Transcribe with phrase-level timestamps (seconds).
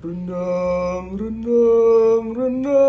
[0.00, 2.80] Rendang, rendang, rendang.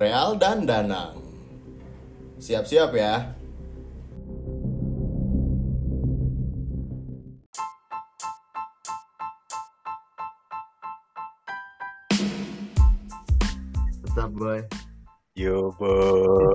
[0.00, 1.20] Real dan Danang.
[2.40, 3.36] Siap-siap ya.
[14.00, 14.64] Tetap boy.
[15.36, 15.92] Yo, Bo.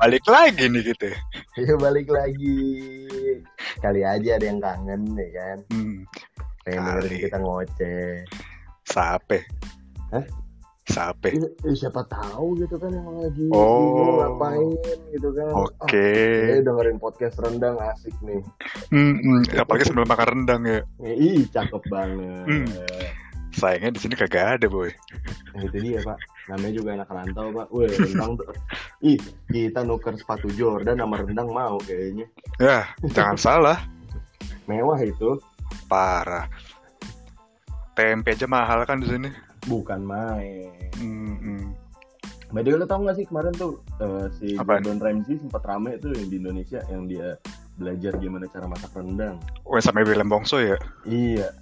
[0.00, 1.12] Balik lagi nih gitu.
[1.58, 2.58] Ayo balik lagi.
[3.80, 5.58] Kali aja ada yang kangen nih kan.
[5.72, 5.98] Hmm,
[6.62, 8.10] Pengen dengerin kita ngoceh.
[8.86, 9.38] sape.
[10.10, 10.24] Hah?
[10.86, 11.30] Sape.
[11.30, 14.18] Eh, eh, siapa tahu gitu kan yang lagi Oh.
[14.18, 14.74] ngapain
[15.10, 15.50] gitu kan.
[15.54, 16.10] Oke.
[16.50, 18.42] Ah, eh, dengerin podcast rendang asik nih.
[18.90, 20.80] Hmm, hmm, apalagi sebelum makan rendang ya.
[21.02, 22.46] Eh, Ih, cakep banget.
[22.46, 22.66] Hmm.
[23.50, 24.90] Sayangnya di sini kagak ada, boy.
[25.54, 26.18] Nah, itu dia, Pak.
[26.50, 27.66] Namanya juga anak rantau, Pak.
[27.70, 28.32] Wih, rendang.
[29.06, 32.26] Ih, kita nuker sepatu Jordan sama rendang mau kayaknya.
[32.58, 33.78] Ya, jangan salah.
[34.66, 35.38] Mewah itu.
[35.86, 36.50] Parah.
[37.94, 39.30] Tempe aja mahal kan di sini.
[39.70, 40.90] Bukan main.
[40.98, 41.64] Hmm, hmm.
[42.50, 44.82] By the way, lo tau gak sih kemarin tuh eh, si Apaan?
[44.82, 47.38] Gordon Ramsay sempat rame tuh yang di Indonesia yang dia
[47.78, 49.38] belajar gimana cara masak rendang.
[49.62, 50.74] Oh, sampai Willem Bongso ya.
[51.06, 51.54] Iya.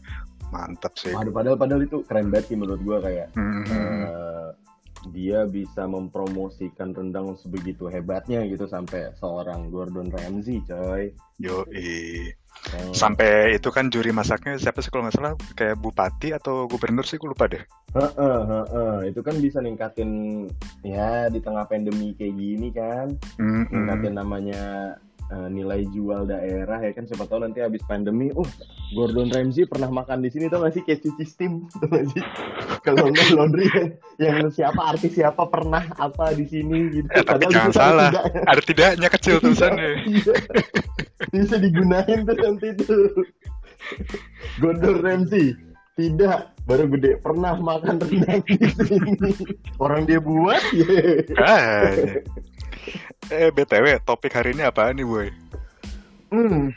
[0.48, 1.12] Mantap sih.
[1.12, 4.00] Padahal padahal itu keren banget sih menurut gua kayak hmm, hmm.
[5.14, 11.14] Dia bisa mempromosikan rendang sebegitu hebatnya gitu sampai seorang Gordon Ramsay, coy.
[11.38, 12.34] Yoi.
[12.74, 17.06] Yang- Sampai itu kan juri masaknya siapa sih kalau nggak salah kayak bupati atau gubernur
[17.06, 17.62] sih gue lupa deh.
[17.94, 18.94] Heeh, heeh.
[19.14, 20.10] itu kan bisa ningkatin
[20.82, 23.70] ya di tengah pandemi kayak gini kan, Hmm, hmm.
[23.70, 24.62] ningkatin namanya
[25.28, 28.50] eh, nilai jual daerah ya kan siapa tahu nanti habis pandemi, uh
[28.96, 32.22] Gordon Ramsay pernah makan di sini tuh nggak sih kayak cuci steam tuh nggak sih?
[32.86, 37.08] Kalau nggak laundry yang, yang siapa artis siapa pernah apa di sini gitu.
[37.12, 38.10] Eh, tapi Padahal jangan ada salah.
[38.10, 38.40] tidaknya.
[38.52, 39.88] Ada tidaknya kecil tulisannya.
[40.08, 40.34] Iya.
[41.34, 43.10] bisa digunain tuh nanti tuh
[44.62, 45.52] Gordon Ramsay
[45.98, 49.20] tidak baru gede pernah makan rendang di sini
[49.82, 50.86] orang dia buat ya
[51.26, 52.22] Kayaknya.
[53.28, 55.28] Eh, BTW, topik hari ini apaan nih, boy?
[56.32, 56.72] hmm,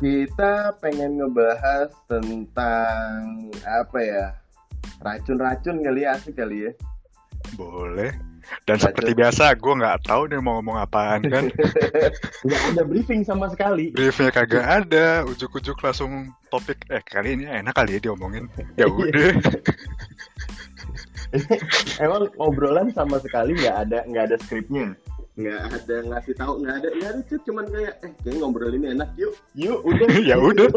[0.00, 4.26] kita pengen ngebahas tentang apa ya
[5.04, 6.72] racun-racun kali ya asik kali ya
[7.60, 8.16] Boleh.
[8.64, 8.88] Dan Baca.
[8.88, 11.50] seperti biasa, gue nggak tahu nih mau ngomong apaan kan.
[12.46, 16.78] nggak ada briefing sama sekali Briefnya kagak ada, ujuk-ujuk langsung topik.
[16.88, 18.48] Eh, kali ini enak kali ya diomongin.
[18.80, 19.34] Ya udah.
[22.04, 24.94] emang obrolan sama sekali nggak ada nggak ada skripnya
[25.36, 28.86] nggak ada ngasih tahu nggak ada nggak ada cut cuman kayak eh kayak ngobrol ini
[28.96, 30.68] enak yuk yuk udah Ya udah.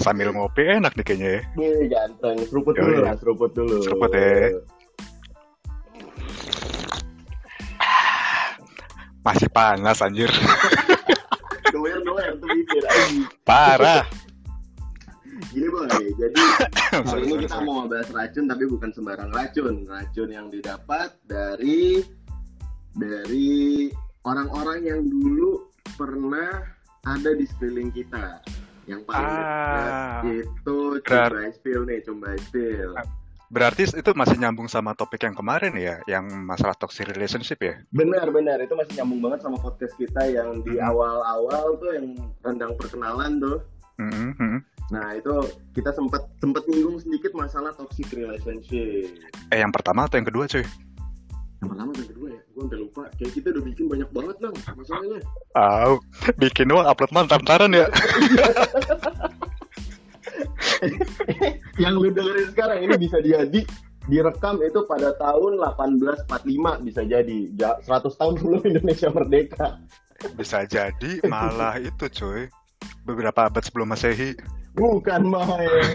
[0.00, 1.40] Sambil ngopi enak nih kayaknya ya.
[1.54, 2.82] Nih ganteng seruput Yoi.
[2.82, 4.58] dulu lah seruput dulu Seruput ya.
[9.20, 10.32] Masih panas anjir.
[11.70, 12.84] doer doer tuh bibir
[13.46, 14.04] Parah.
[15.50, 15.88] gini boy
[16.20, 16.36] jadi
[17.08, 22.04] hari ini kita mau bahas racun tapi bukan sembarang racun racun yang didapat dari
[22.92, 23.88] dari
[24.22, 26.64] orang-orang yang dulu pernah
[27.02, 28.42] ada di sekeliling kita
[28.84, 29.40] yang paling Ah.
[29.40, 29.92] dekat
[30.44, 32.92] itu Cumbai Spill nih Cumbai Spill
[33.50, 37.82] Berarti itu masih nyambung sama topik yang kemarin ya, yang masalah toxic relationship ya?
[37.90, 40.86] benar-benar itu masih nyambung banget sama podcast kita yang di Hmm.
[40.86, 43.58] awal-awal tuh yang rendang perkenalan tuh
[43.98, 44.58] Mhm, mhm.
[44.90, 45.34] nah itu
[45.72, 49.10] kita sempat sempat nyinggung sedikit masalah toxic relationship
[49.50, 50.62] Eh yang pertama atau yang kedua cuy?
[51.60, 52.40] Yang pertama dan kedua ya.
[52.56, 53.02] Gue udah lupa.
[53.20, 55.20] Kayak kita udah bikin banyak banget nang masalahnya.
[55.52, 55.94] Tahu,
[56.40, 57.86] bikin doang upload mah ntar-ntaran ya.
[61.82, 63.60] yang lu dengerin sekarang ini bisa jadi.
[64.08, 67.38] Direkam itu pada tahun 1845 bisa jadi.
[67.60, 69.68] Ja- 100 tahun sebelum Indonesia merdeka.
[70.40, 72.48] Bisa jadi malah itu cuy.
[73.04, 74.32] Beberapa abad sebelum masehi.
[74.80, 75.92] Bukan main.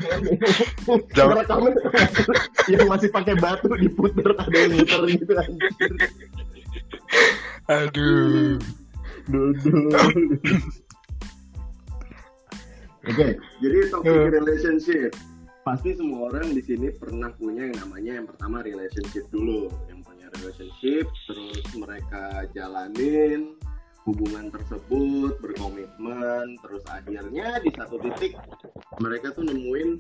[1.18, 1.74] Rekaman
[2.72, 5.72] yang masih pakai batu diputer ada yang muter gitu anjir
[7.66, 8.62] Aduh.
[13.06, 13.28] Oke,
[13.62, 14.34] jadi toxic Hmm.
[14.34, 15.12] relationship.
[15.66, 19.70] Pasti semua orang di sini pernah punya yang namanya yang pertama relationship dulu.
[19.90, 23.58] Yang punya relationship, terus mereka jalanin
[24.06, 28.38] hubungan tersebut, berkomitmen, terus akhirnya di satu titik
[29.00, 30.00] mereka tuh nemuin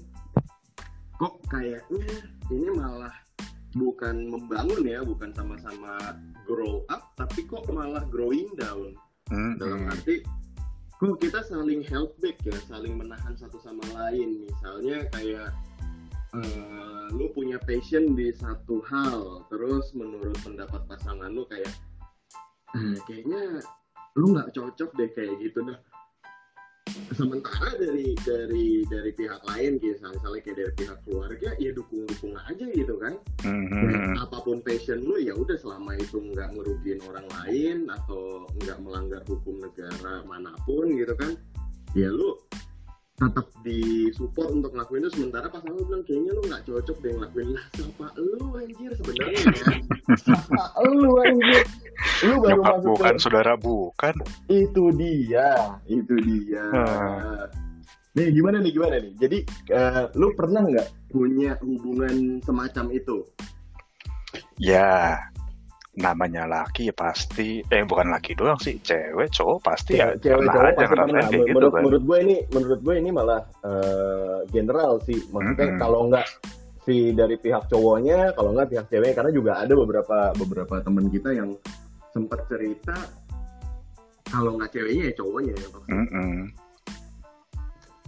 [1.16, 2.16] kok kayaknya
[2.52, 3.14] ini malah
[3.76, 6.16] bukan membangun ya, bukan sama-sama
[6.48, 8.96] grow up, tapi kok malah growing down.
[9.28, 9.92] Hmm, dalam hmm.
[9.92, 10.16] arti
[10.96, 14.48] kok kita saling help back ya saling menahan satu sama lain.
[14.48, 15.50] Misalnya kayak
[16.40, 21.74] eh, lu punya passion di satu hal terus menurut pendapat pasangan lu kayak
[22.76, 23.60] "Eh, kayaknya
[24.16, 25.80] lu nggak cocok deh kayak gitu nah
[27.16, 32.36] sementara dari dari dari pihak lain kayak misalnya kayak dari pihak keluarga ya dukung dukung
[32.46, 33.14] aja gitu kan
[33.46, 33.74] Mhm.
[33.86, 38.78] Ya, apa pun passion lu ya udah selama itu nggak ngerugiin orang lain atau nggak
[38.82, 41.34] melanggar hukum negara mana pun gitu kan
[41.94, 42.36] ya lu
[43.16, 45.12] tetap disupport untuk ngelakuin itu.
[45.16, 47.64] Sementara pas lu bilang kayaknya lu nggak cocok deh ngelakuin lah.
[47.72, 49.40] Siapa lu anjir sebenarnya.
[50.06, 51.64] Ya siapa lu anjir.
[52.28, 54.16] Lu baru Nyokap masuk bukan ke saudara bukan.
[54.52, 55.50] itu dia
[55.88, 56.66] itu dia.
[56.70, 57.48] Hmm.
[58.16, 59.14] nih gimana nih gimana nih?
[59.20, 59.38] Jadi
[59.72, 63.28] eh, lu pernah nggak punya hubungan semacam itu?
[64.56, 65.20] Ya,
[65.96, 70.52] namanya laki ya pasti eh bukan laki doang sih, cewek, cowok pasti ya cewek pernah
[70.52, 71.08] cowok pasti pernah.
[71.08, 71.82] kayak gitu menurut kan.
[71.88, 75.80] menurut gue ini menurut gue ini malah eh, general sih maksudnya Mm-mm.
[75.80, 76.28] kalau nggak
[76.86, 81.30] si dari pihak cowoknya kalau nggak pihak cewek karena juga ada beberapa beberapa teman kita
[81.32, 81.56] yang
[82.12, 82.96] sempat cerita
[84.28, 85.96] kalau nggak ceweknya ya cowoknya yang toxic.
[85.96, 86.32] Mm-mm.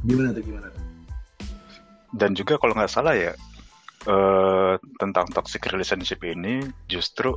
[0.04, 0.84] gimana tuh gimana tuh
[2.16, 3.32] Dan juga kalau nggak salah ya
[4.08, 7.36] eh tentang toxic relationship ini justru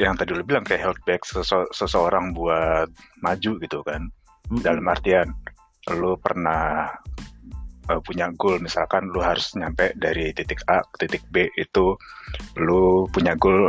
[0.00, 2.88] yang tadi lu bilang kayak held back sese- seseorang buat
[3.20, 4.08] maju gitu kan.
[4.64, 5.28] Dalam artian
[5.92, 6.88] lu pernah
[7.92, 11.92] eh, punya goal misalkan lu harus nyampe dari titik A ke titik B itu
[12.56, 13.68] lu punya goal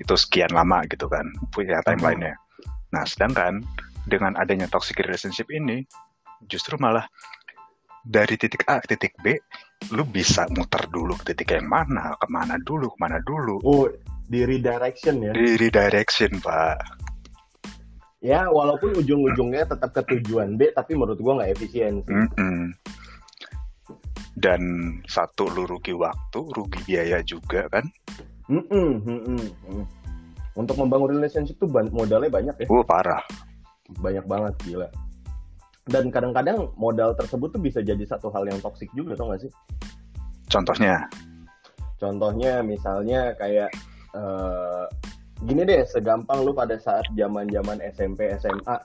[0.00, 2.32] itu sekian lama gitu kan punya timelinenya.
[2.96, 3.60] Nah sedangkan
[4.08, 5.84] dengan adanya toxic relationship ini
[6.48, 7.04] justru malah
[8.08, 9.36] dari titik A ke titik B
[9.92, 13.60] lu bisa muter dulu ke titik yang mana ke mana dulu ke mana dulu.
[13.68, 13.84] Oh
[14.28, 16.76] di redirection ya di redirection pak
[18.20, 22.12] ya walaupun ujung-ujungnya tetap ke tujuan B tapi menurut gua nggak efisien sih.
[22.12, 22.76] Mm-mm.
[24.38, 24.60] dan
[25.08, 27.88] satu lu rugi waktu rugi biaya juga kan
[28.48, 29.84] Mm-mm, mm-mm, mm.
[30.56, 33.20] Untuk membangun relationship tuh ban- modalnya banyak ya, oh parah
[34.00, 34.88] banyak banget gila.
[35.84, 39.52] Dan kadang-kadang modal tersebut tuh bisa jadi satu hal yang toksik juga, tau gak sih?
[40.48, 41.04] contohnya
[41.98, 43.68] Contohnya misalnya kayak
[44.14, 44.84] eh,
[45.44, 48.76] gini deh, segampang lu pada saat zaman-zaman SMP, SMA,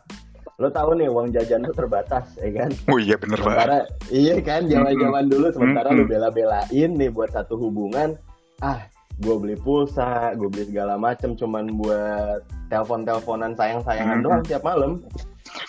[0.61, 2.69] lo tahu nih uang jajan lu terbatas, ya kan?
[2.93, 3.79] oh iya bener banget Sementara
[4.13, 6.11] iya kan zaman-zaman dulu sementara lu Mm-mm.
[6.13, 8.13] bela-belain nih buat satu hubungan,
[8.61, 8.85] ah
[9.21, 14.25] gue beli pulsa, gue beli segala macem cuman buat telepon-teleponan sayang-sayangan Mm-mm.
[14.25, 15.01] doang tiap malam.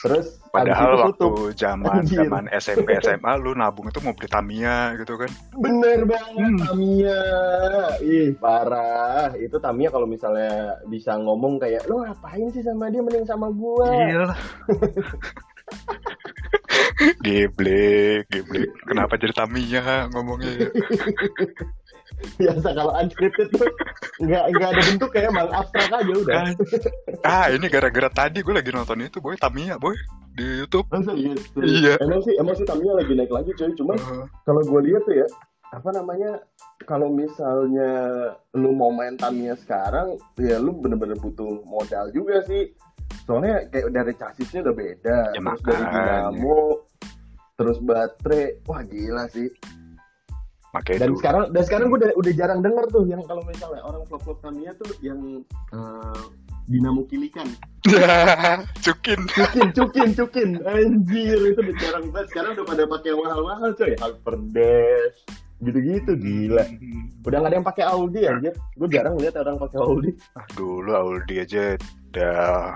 [0.05, 5.27] Terus Padahal waktu zaman zaman SMP SMA lu nabung itu mau beli Tamiya gitu kan.
[5.59, 6.59] Bener banget Hmm.
[6.63, 7.23] Tamiya.
[7.99, 9.35] Ih parah.
[9.35, 13.91] Itu Tamiya kalau misalnya bisa ngomong kayak lo ngapain sih sama dia mending sama gua.
[13.91, 14.27] Iya.
[17.25, 18.71] Geblek, geblek.
[18.87, 20.71] Kenapa jadi Tamiya ngomongnya?
[22.39, 23.67] Biasa kalau unscripted tuh
[24.23, 26.35] nggak nggak ada bentuk kayak emang abstrak aja udah.
[26.47, 26.55] Kan.
[27.27, 29.99] Ah, ini gara-gara tadi gue lagi nonton itu, boy Tamiya, boy
[30.35, 30.87] di YouTube.
[30.89, 31.35] Masa iya?
[31.57, 31.93] Iya.
[31.99, 33.71] Emang sih emang sih Tamiya lagi naik lagi coy.
[33.73, 35.27] Cuman Uh, kalau gue lihat tuh ya
[35.71, 36.39] apa namanya
[36.87, 37.91] kalau misalnya
[38.53, 42.71] lu mau main Tamiya sekarang ya lu bener-bener butuh modal juga sih
[43.27, 45.91] soalnya kayak dari chassisnya udah beda Ya, terus dari makanya.
[45.91, 46.61] dinamo
[47.55, 49.51] terus baterai wah gila sih
[50.71, 51.19] makanya dan dulu.
[51.19, 54.73] sekarang dan sekarang gue udah, udah jarang denger tuh yang kalau misalnya orang vlog-vlog Tamiya
[54.75, 55.21] tuh yang
[55.71, 56.23] eh,
[56.67, 57.45] dinamo kilikan
[58.81, 59.21] Cukin.
[59.29, 63.93] cukin cukin cukin anjir itu udah jarang banget sekarang udah pada pakai yang mahal-mahal coy
[63.95, 65.17] Hyper Dash
[65.61, 66.65] gitu-gitu gila
[67.23, 70.91] udah gak ada yang pakai Audi aja gue jarang lihat orang pakai Audi Ah, dulu
[70.91, 71.77] Audi aja
[72.11, 72.73] udah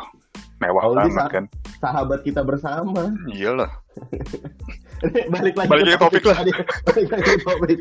[0.59, 1.45] mewah Audi banget sa- kan.
[1.79, 3.71] sahabat kita bersama Iyalah.
[5.33, 6.37] balik lagi Balik ke ke topik lah.
[6.39, 6.53] tadi.
[6.87, 7.79] balik lagi ke topik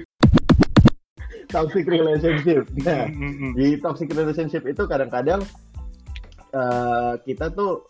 [1.48, 3.56] toxic relationship nah Mm-mm.
[3.56, 5.40] di toxic relationship itu kadang-kadang
[6.54, 7.84] eh, kita tuh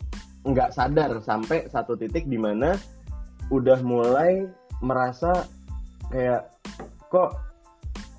[0.46, 2.78] nggak sadar sampai satu titik di mana
[3.52, 4.46] udah mulai
[4.80, 5.44] merasa
[6.08, 6.48] kayak
[7.10, 7.36] kok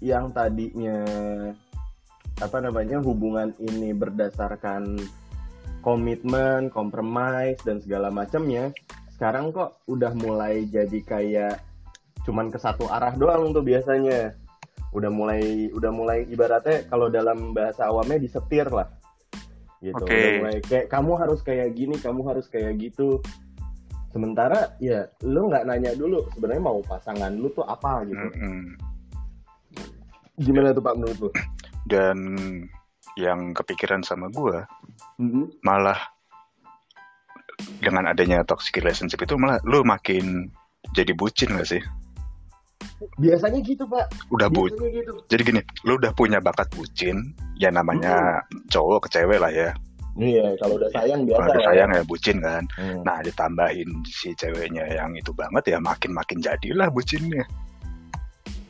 [0.03, 1.03] yang tadinya
[2.39, 4.95] apa namanya hubungan ini berdasarkan
[5.83, 8.71] komitmen, compromise dan segala macamnya
[9.19, 11.59] sekarang kok udah mulai jadi kayak
[12.23, 14.31] cuman ke satu arah doang tuh biasanya.
[14.89, 18.89] Udah mulai udah mulai ibaratnya kalau dalam bahasa awamnya disetir lah
[19.79, 20.11] gitu Oke.
[20.11, 23.23] udah mulai kayak kamu harus kayak gini kamu harus kayak gitu
[24.09, 28.75] sementara ya lu nggak nanya dulu sebenarnya mau pasangan lu tuh apa gitu Mm-mm.
[30.39, 31.29] gimana tuh pak menurut lu
[31.87, 32.17] Dan
[33.17, 34.67] yang kepikiran sama gua
[35.17, 35.63] Mhm.
[35.63, 35.97] malah
[37.79, 40.47] dengan adanya toxic relationship itu malah lu makin
[40.95, 41.81] jadi bucin gak sih?
[43.15, 48.43] Biasanya gitu pak Udah bu gitu jadi gini, lu udah punya bakat bucin, ya namanya
[48.67, 49.71] cowok ke cewek lah ya.
[50.19, 51.39] Iya, kalau udah sayang biasa.
[51.39, 51.67] Kalau udah lah.
[51.71, 52.63] sayang ya bucin kan.
[52.75, 52.99] Hmm.
[53.07, 57.47] Nah ditambahin si ceweknya yang itu banget ya makin makin jadilah bucinnya.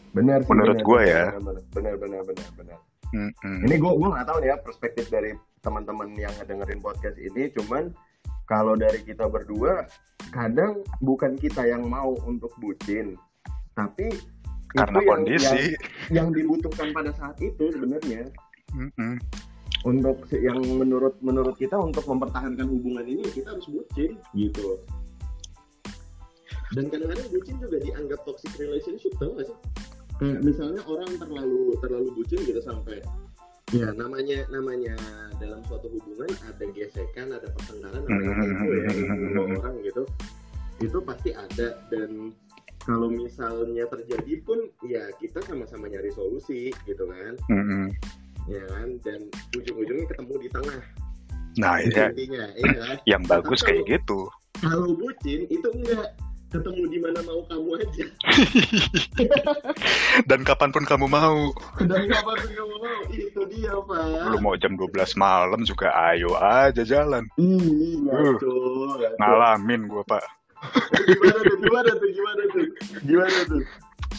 [0.10, 0.50] benar sih.
[0.50, 1.24] menurut benar, ya.
[1.38, 2.80] Benar, benar, benar, benar, benar.
[3.10, 3.66] Mm-mm.
[3.66, 5.34] Ini gue gue nggak tahu nih ya perspektif dari
[5.66, 7.90] teman-teman yang ngedengerin podcast ini, cuman
[8.46, 9.86] kalau dari kita berdua,
[10.34, 13.18] kadang bukan kita yang mau untuk bucin,
[13.80, 14.08] tapi
[14.70, 15.46] Karena itu yang- kondisi.
[15.58, 15.70] yang,
[16.12, 18.22] yang dibutuhkan pada saat itu sebenarnya
[18.70, 19.14] Mm-mm.
[19.82, 24.78] untuk si- yang menurut menurut kita untuk mempertahankan hubungan ini kita harus bucin gitu.
[26.70, 29.58] Dan kadang-kadang bucin juga dianggap toxic relationship tau gak sih?
[30.20, 33.00] Kayak misalnya orang terlalu terlalu bucin gitu sampai
[33.72, 34.94] ya namanya namanya
[35.38, 38.44] dalam suatu hubungan ada gesekan, ada pertengkaran, ada Hmm.
[38.44, 38.90] ego ya
[39.34, 40.04] dua orang gitu.
[40.80, 42.36] Itu pasti ada dan
[42.82, 47.92] kalau misalnya terjadi pun ya kita sama-sama nyari solusi gitu kan Mm-mm.
[48.48, 49.20] ya kan dan
[49.54, 50.82] ujung-ujungnya ketemu di tengah
[51.58, 52.96] Nah ya, intinya ya kan?
[53.18, 54.30] yang bagus Tapi kayak gitu.
[54.62, 56.14] kalau bucin itu enggak
[56.50, 58.06] ketemu di mana mau kamu aja
[60.30, 61.54] Dan kapan pun kamu mau.
[61.84, 66.34] dan kapan pun kamu mau itu dia pak Lu mau jam 12 malam juga ayo
[66.38, 67.26] aja jalan.
[67.38, 68.56] Ih, Uh, ngaco.
[69.20, 70.24] Ngalamin gua pak.
[71.08, 72.66] Gimana tuh gimana tuh gimana tuh
[73.06, 73.64] gimana tuh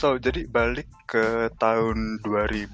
[0.00, 2.72] So, jadi balik ke tahun 2000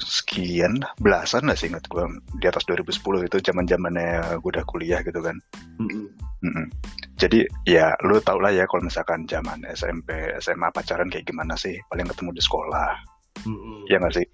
[0.00, 2.08] sekian, belasan lah sih ingat gue.
[2.40, 5.36] Di atas 2010 itu zaman zamannya gue udah kuliah gitu kan.
[5.76, 6.66] Mm-mm.
[7.20, 11.76] Jadi ya lu tau lah ya kalau misalkan zaman SMP, SMA pacaran kayak gimana sih?
[11.90, 12.90] Paling ketemu di sekolah,
[13.90, 14.26] ya nggak sih?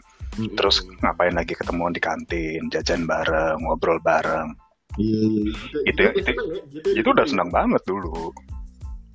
[0.54, 4.54] Terus ngapain lagi ketemuan di kantin, jajan bareng, ngobrol bareng.
[4.94, 5.20] Iya,
[5.90, 8.30] Itu ya, itu- seneng ya, gitu, Itu udah senang banget dulu.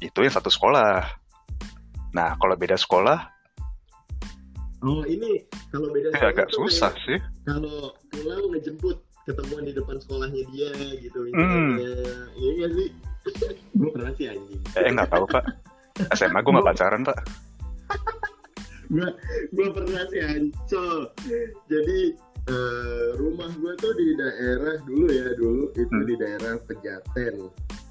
[0.04, 1.04] Itu yang satu sekolah.
[2.12, 3.40] Nah, kalau beda sekolah,
[4.80, 5.44] Oh ini
[5.76, 7.20] kalau beda ya sekolah agak susah kayak sih.
[7.44, 10.72] Kalau pulang ngejemput ketemuan di depan sekolahnya dia
[11.04, 11.76] gitu Hmm.
[12.40, 12.88] Iya nggak sih?
[13.80, 14.62] gue pernah sih anjing.
[14.80, 15.44] Eh, nggak tahu pak.
[16.16, 17.20] SMA gue nggak pacaran pak.
[18.96, 19.10] gue
[19.52, 20.20] gue pernah sih
[21.68, 22.00] jadi
[22.50, 26.04] eh, rumah gue tuh di daerah dulu ya dulu itu Hmm.
[26.04, 27.36] di daerah Pejaten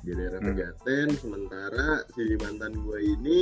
[0.00, 0.49] di daerah Hmm.
[0.50, 3.41] Pejaten sementara si mantan gue ini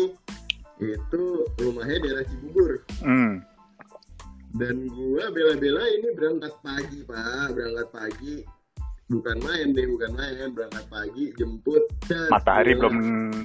[0.77, 1.23] itu
[1.57, 3.41] rumahnya daerah Cibubur Hmm.
[4.55, 8.35] dan gue bela-bela ini berangkat pagi pak berangkat pagi
[9.07, 12.97] bukan main deh bukan main berangkat pagi jemput Cet, Matahari belum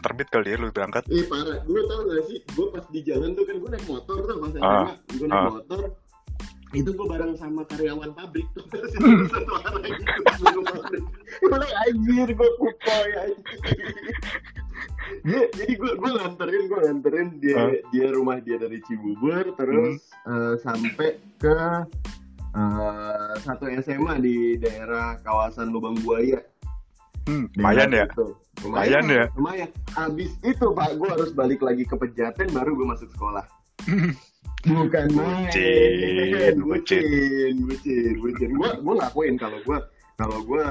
[0.02, 1.06] terbit kali ya lu berangkat.
[1.08, 4.18] Eh parah, gue tau gak sih, gue pas di jalan tuh kan gue naik motor
[4.22, 5.52] tuh pas Ah, SMA, gue naik ah.
[5.54, 5.82] motor,
[6.72, 8.88] itu gue bareng sama karyawan pabrik tuh, satu.
[11.44, 13.60] Gue bilang anjir, gue kupoy anjir.
[15.22, 17.72] Jadi gue gue nganterin, gue nganterin dia Ah.
[17.92, 21.58] dia rumah dia dari Cibubur, terus eh, sampai ke
[22.56, 26.40] eh, satu SMA di daerah kawasan Lubang Buaya.
[27.28, 28.06] Hmm, lumayan ya.
[28.10, 28.34] Itu.
[28.66, 29.26] Lumayan ya.
[29.38, 29.70] Lumayan.
[29.94, 33.46] Abis itu Pak, gue harus balik lagi ke Pejaten baru gue masuk sekolah.
[34.62, 35.50] Bukan main.
[35.50, 38.50] Bucin, bucin, bucin, bucin.
[38.54, 39.78] Gue gue ngakuin kalau gue
[40.22, 40.66] kalau gue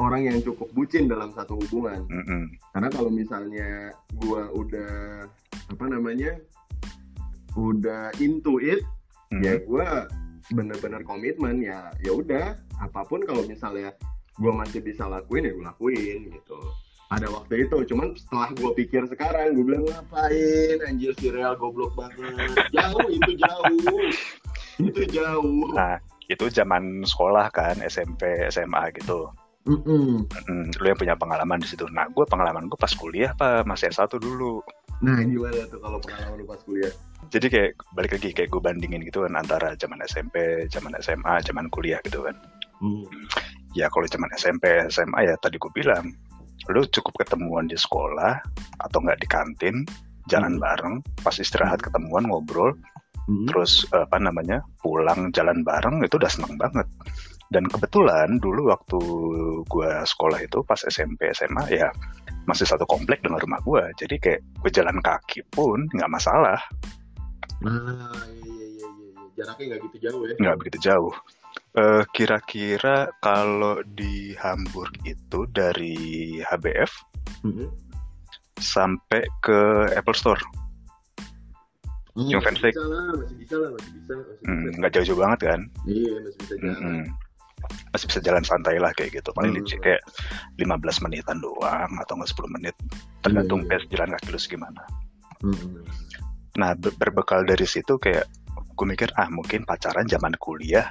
[0.00, 2.02] orang yang cukup bucin dalam satu hubungan.
[2.10, 2.50] Mm-mm.
[2.74, 5.24] Karena kalau misalnya gue udah
[5.70, 6.34] apa namanya
[7.54, 8.82] udah into it,
[9.30, 9.46] Mm.
[9.46, 9.86] ya gue
[10.50, 13.94] bener-bener komitmen ya ya udah apa pun kalau misalnya
[14.34, 16.58] gue masih bisa lakuin ya gue lakuin gitu
[17.10, 21.90] pada waktu itu cuman setelah gue pikir sekarang gue bilang ngapain anjir si Real goblok
[21.98, 23.98] banget jauh itu jauh
[24.78, 25.98] itu jauh Nah,
[26.30, 29.28] itu zaman sekolah kan, SMP, SMA gitu.
[29.68, 30.24] Mm-mm.
[30.48, 31.84] Mm, lu yang punya pengalaman di situ.
[31.92, 34.62] Nah, gue pengalaman gue pas kuliah pak, masih S1 dulu.
[35.00, 36.92] nah gimana tuh kalau pengalaman lu pas kuliah
[37.32, 41.72] Jadi kayak balik lagi kayak gue bandingin gitu kan antara zaman SMP, zaman SMA, zaman
[41.72, 42.36] kuliah gitu kan.
[42.84, 43.04] Hmm.
[43.72, 46.12] Ya kalau zaman SMP, SMA ya tadi gue bilang,
[46.70, 48.38] lu cukup ketemuan di sekolah
[48.80, 49.76] atau nggak di kantin,
[50.30, 50.62] jalan Hmm.
[50.62, 52.72] bareng, pas istirahat ketemuan ngobrol,
[53.30, 53.46] Hmm.
[53.46, 56.86] terus eh, apa namanya pulang jalan bareng itu udah seneng banget
[57.50, 58.98] dan kebetulan dulu waktu
[59.66, 61.90] gua sekolah itu pas SMP SMA ya
[62.46, 66.58] masih satu komplek dengan rumah gua jadi kayak gue jalan kaki pun nggak masalah
[67.62, 69.20] nah iya iya iya.
[69.38, 71.14] jaraknya nggak gitu jauh ya nggak begitu jauh
[71.70, 75.94] Eh, kira-kira kalau di Hamburg itu dari
[76.42, 76.90] HBF
[77.46, 77.70] Mm-mm.
[78.56, 79.60] sampai ke
[79.92, 80.42] Apple Store
[82.12, 82.72] Oh, Yang masih fansik.
[82.74, 86.12] bisa lah masih bisa lah masih bisa masih Hmm, bisa nggak jauh-jauh banget kan iya
[86.18, 87.00] masih bisa jalan Mm-mm.
[87.88, 89.78] masih bisa jalan santai lah kayak gitu paling Hmm.
[89.78, 90.02] kayak
[90.58, 92.74] 15 menitan doang atau nggak 10 menit
[93.20, 94.82] tergantung pace jalan kaki lu segimana
[95.40, 95.86] Mm-mm.
[96.58, 100.90] nah ber- berbekal dari situ kayak gue mikir ah mungkin pacaran zaman kuliah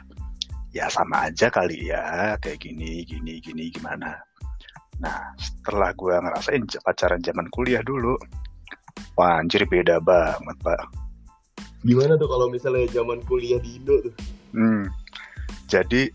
[0.69, 4.17] ya sama aja kali ya kayak gini gini gini gimana
[4.99, 8.13] nah setelah gue ngerasain pacaran zaman kuliah dulu
[9.17, 10.83] wah anjir beda banget pak
[11.79, 14.13] Gimana tuh kalau misalnya zaman kuliah di Indo tuh?
[14.51, 14.91] hmm.
[15.71, 16.11] jadi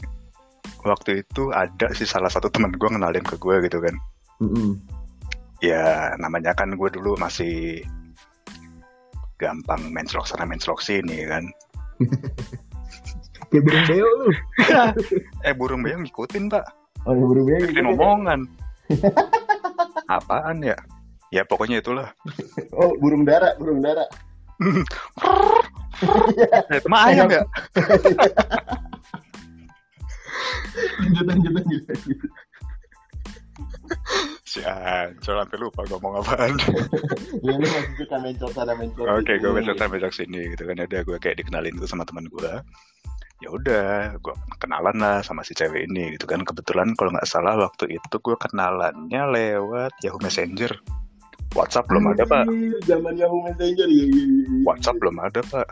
[0.85, 3.97] waktu itu ada sih salah satu teman gue ngenalin ke gue gitu kan
[5.65, 7.81] ya namanya kan gue dulu masih
[9.41, 11.49] gampang menslok sana menslok sini kan
[13.55, 14.29] Kayak burung beo lu.
[15.47, 16.65] eh burung beo ngikutin pak
[17.07, 17.57] Oh, ya burung beo.
[17.61, 18.41] ngikutin omongan
[20.07, 20.75] apaan ya
[21.31, 22.11] ya pokoknya itulah
[22.75, 24.03] Oh, burung dara, burung dara.
[26.69, 27.43] eh, itu mah ayam ya
[30.99, 31.83] Lanjut, lanjut, lanjut.
[31.85, 32.19] lanjut.
[34.45, 36.53] si Ancol sampai lupa ngomong apaan
[37.43, 40.79] Ya, lu masih suka mencok sana mencok Oke, gue besok sampai besok sini gitu kan
[40.79, 42.53] ada gue kayak dikenalin tuh sama teman gue.
[43.43, 46.47] Ya udah, gue kenalan lah sama si cewek ini gitu kan.
[46.47, 50.71] Kebetulan kalau nggak salah waktu itu gue kenalannya lewat Yahoo Messenger.
[51.55, 52.47] WhatsApp belum ada pak.
[52.87, 54.03] Zaman Yahoo Messenger ya.
[54.03, 54.63] ya, ya, ya.
[54.67, 55.67] WhatsApp belum ada pak.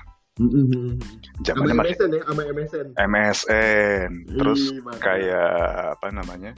[1.45, 2.87] Zamannya masih MSN ya, sama MSN.
[2.97, 4.11] MSN.
[4.40, 5.52] Terus Ih, kayak
[5.99, 6.52] apa namanya?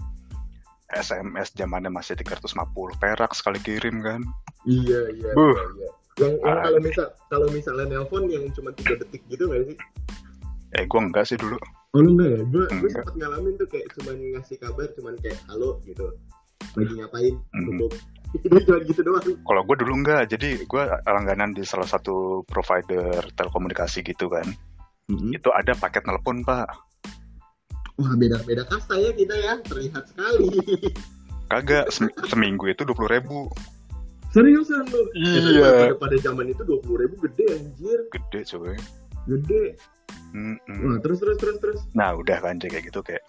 [0.94, 2.54] SMS zamannya masih 350
[3.02, 4.22] perak sekali kirim kan.
[4.62, 5.90] Iya, iya, iya, iya.
[6.14, 6.62] Yang, yang Ah.
[6.62, 9.76] kalau misal kalau misalnya nelpon yang cuma tiga detik gitu nggak sih?
[10.74, 11.54] Eh gue enggak sih dulu.
[11.94, 12.40] Oh lu enggak ya?
[12.50, 16.06] Gue sempat ngalamin tuh kayak cuman ngasih kabar cuman kayak halo gitu.
[16.74, 17.34] Lagi ngapain?
[17.54, 17.66] Mhm.
[17.78, 17.92] Tutup.
[18.34, 19.24] Itu cuma gitu doang.
[19.46, 24.46] Kalau gue dulu enggak, jadi gue langganan di salah satu provider telekomunikasi gitu kan.
[25.06, 26.66] Itu ada paket telepon pak.
[27.94, 30.50] Wah beda beda kasta ya kita ya terlihat sekali.
[31.46, 33.46] Kagak, sem- seminggu itu dua ribu.
[34.34, 34.98] Seriusan lu?
[35.14, 35.38] Iya.
[35.54, 38.74] Ya, pada, pada zaman itu dua puluh ribu gede anjir, Gede coy.
[39.30, 39.78] gede.
[40.34, 40.78] Mm-mm.
[40.82, 41.80] Wah terus terus terus terus.
[41.94, 43.22] Nah udah kan kayak gitu kayak.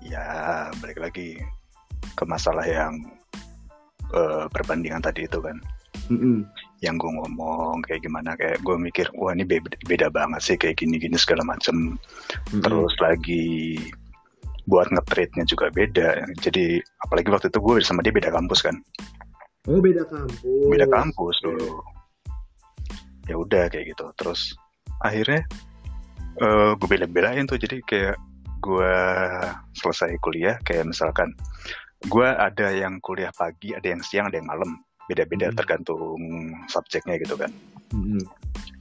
[0.00, 1.40] Ya balik lagi
[2.16, 2.96] ke masalah yang
[4.14, 5.58] eh, perbandingan tadi itu kan.
[6.80, 10.78] Yang gue ngomong kayak gimana kayak gue mikir wah ini beda, beda banget sih kayak
[10.80, 11.98] gini-gini segala macem.
[12.62, 13.76] Terus lagi
[14.70, 16.24] buat nge-treatnya juga beda.
[16.40, 18.78] Jadi apalagi waktu itu gue sama dia beda kampus kan.
[19.66, 20.70] Oh beda kampus.
[20.70, 21.82] beda kampus dulu
[23.26, 24.54] ya udah kayak gitu terus
[25.00, 25.42] akhirnya
[26.36, 28.16] eh gue bela-belain tuh jadi kayak
[28.60, 28.94] gue
[29.76, 31.32] selesai kuliah kayak misalkan
[32.08, 35.56] gue ada yang kuliah pagi ada yang siang ada yang malam beda-beda Hmm.
[35.56, 36.18] tergantung
[36.66, 37.48] subjeknya gitu kan
[37.94, 38.20] Mm-mm.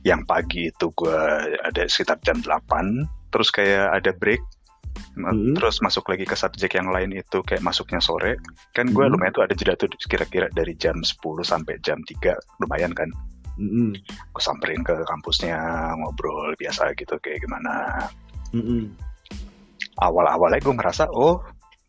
[0.03, 1.19] yang pagi itu gue
[1.63, 4.41] ada sekitar jam 8 terus kayak ada break
[5.15, 5.55] Hmm.
[5.55, 8.35] terus masuk lagi ke subjek yang lain itu kayak masuknya sore
[8.71, 9.15] kan gue Hmm.
[9.15, 13.07] lumayan tuh ada jeda tuh kira-kira dari jam 10 sampai jam 3 lumayan kan
[13.57, 15.57] Gue samperin ke kampusnya
[15.99, 18.07] ngobrol biasa gitu kayak gimana.
[18.55, 18.87] Mm-mm.
[19.95, 21.39] awal-awalnya gue ngerasa oh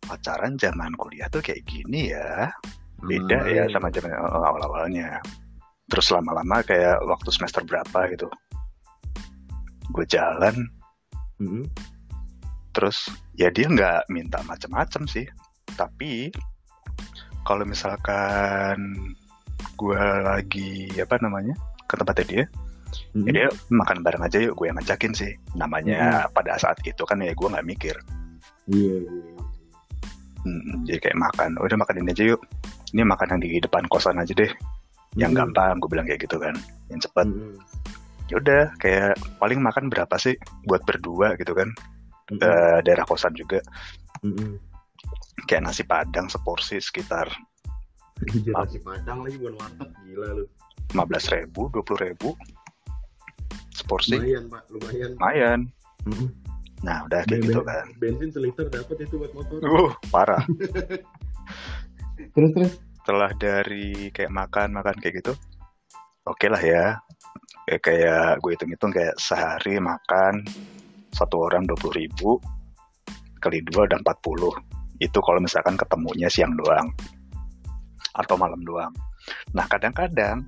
[0.02, 2.50] pacaran zaman kuliah tuh kayak gini ya.
[3.02, 5.18] Beda Ah, ya sama zaman awal-awalnya.
[5.90, 8.30] Terus lama-lama kayak waktu semester berapa gitu
[9.94, 10.66] gue jalan.
[11.36, 11.68] Mm-mm.
[12.72, 15.24] terus ya dia nggak minta macam-macam sih.
[15.76, 16.28] Tapi
[17.44, 18.76] kalau misalkan
[19.76, 21.54] gue lagi apa namanya
[21.86, 22.44] ke tempatnya dia
[23.12, 23.26] Mm-mm.
[23.28, 27.20] ya dia makan bareng aja yuk gue yang ngajakin sih namanya pada saat itu kan
[27.20, 27.96] ya gue nggak mikir
[28.66, 29.30] Iya, iya.
[30.42, 32.42] Hmm, jadi kayak makan udah makan ini aja yuk
[32.94, 34.50] ini makan yang di depan kosan aja deh
[35.18, 35.50] yang Mm-mm.
[35.50, 36.54] gampang gue bilang kayak gitu kan
[36.90, 37.58] yang cepat Mm-mm.
[38.30, 41.70] ya udah kayak paling makan berapa sih buat berdua gitu kan
[42.30, 42.42] Mm-mm.
[42.42, 43.58] Eh, daerah kosan juga
[44.22, 44.58] Mm-mm.
[45.50, 47.26] kayak nasi padang seporsi sekitar
[48.24, 50.44] nasi padang lagi bukan warteg gila lu.
[50.94, 52.28] lima belas ribu dua puluh ribu.
[53.76, 55.10] Seporsi Lumayan pak, lumayan.
[55.20, 55.60] lumayan.
[56.80, 57.86] Nah udah kayak gitu Ben- kan.
[58.00, 59.58] Bensin seliter dapat itu buat motor.
[59.60, 60.40] uh parah.
[62.32, 62.72] Terus terus.
[63.04, 65.32] setelah dari kayak makan makan kayak gitu
[66.24, 66.84] oke lah ya.
[67.68, 70.46] Kayak, kayak gue hitung hitung kayak sehari makan
[71.12, 72.40] satu orang dua puluh ribu
[73.40, 74.48] kali dua dan 40
[74.98, 76.88] itu kalau misalkan ketemunya siang doang
[78.16, 78.92] atau malam doang
[79.52, 80.42] nah kadang-kadang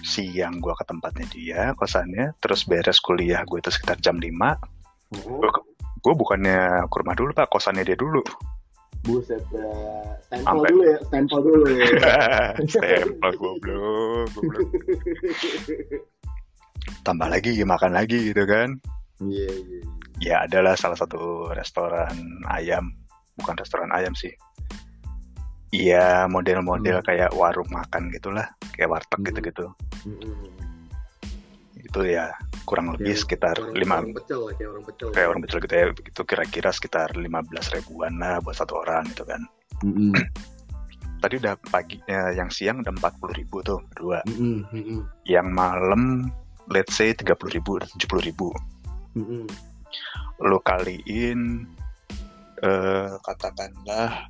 [0.00, 4.30] siang gue ke tempatnya dia kosannya terus beres kuliah gue itu sekitar jam 5
[5.08, 5.40] Oh,
[5.98, 8.20] gue bukannya ke rumah dulu pak kosannya dia dulu
[9.00, 10.04] buset dah.
[10.20, 11.86] Stempel Sampai- dulu ya, stempel dulu ya.
[12.76, 14.68] stempel goblok goblok
[17.00, 18.76] tambah lagi makan lagi gitu kan
[19.18, 19.78] Iya, iya.
[19.80, 19.82] iya.
[20.20, 22.14] ya adalah salah satu restoran
[22.46, 22.94] ayam
[23.34, 24.30] bukan restoran ayam sih
[25.68, 27.06] Iya model-model Hmm.
[27.06, 29.28] kayak warung makan gitulah kayak warteg Hmm.
[29.28, 29.66] gitu-gitu
[30.08, 30.32] Mm-mm.
[31.88, 32.32] itu ya
[32.68, 35.74] kurang lebih Ya, sekitar orang, lima orang pecel kayak orang pecel kayak orang betul gitu
[35.76, 39.40] ya itu kira-kira sekitar 15 ribuan lah buat satu orang gitu kan
[39.84, 40.12] Mm-mm.
[41.22, 46.28] tadi udah pagi eh, yang siang udah 40 ribu tuh berdua Mm-mm, mm-mm, yang malam
[46.68, 48.52] let's say 30 ribu 70 ribu
[49.16, 49.44] mm-mm.
[50.44, 51.64] lo kaliin
[52.60, 54.28] eh, katakanlah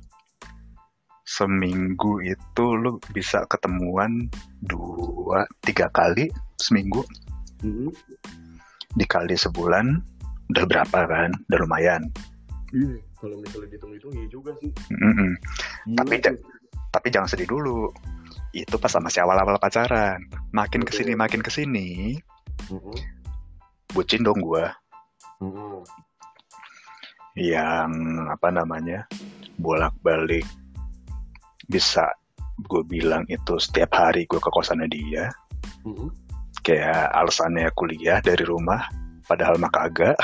[1.29, 4.25] seminggu itu lo bisa ketemuan
[4.65, 6.25] dua tiga kali
[6.57, 7.05] seminggu
[7.61, 7.93] Mm-mm.
[8.97, 10.01] dikali sebulan
[10.49, 12.01] udah berapa kan udah lumayan
[12.69, 15.31] Iya, kalau misalnya dihitung-hitung iya juga sih Mm-mm.
[15.85, 16.41] Gila Tapi ja-
[16.89, 17.93] tapi jangan sedih dulu
[18.49, 20.17] itu pas sama si awal-awal pacaran
[20.49, 20.89] makin Betul.
[20.89, 22.17] ke sini makin ke sini
[22.73, 22.97] Mm-mm,
[23.93, 24.73] bucin dong gua
[25.37, 25.85] mm-mm.
[27.37, 27.93] yang
[28.25, 29.05] apa namanya
[29.57, 30.45] bolak-balik
[31.69, 32.09] bisa
[32.59, 35.29] gue bilang itu setiap hari gue ke kosannya dia
[35.87, 36.09] Mm-mm.
[36.61, 38.83] kayak alasannya kuliah dari rumah
[39.25, 40.17] padahal mah kagak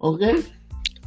[0.00, 0.32] Oke,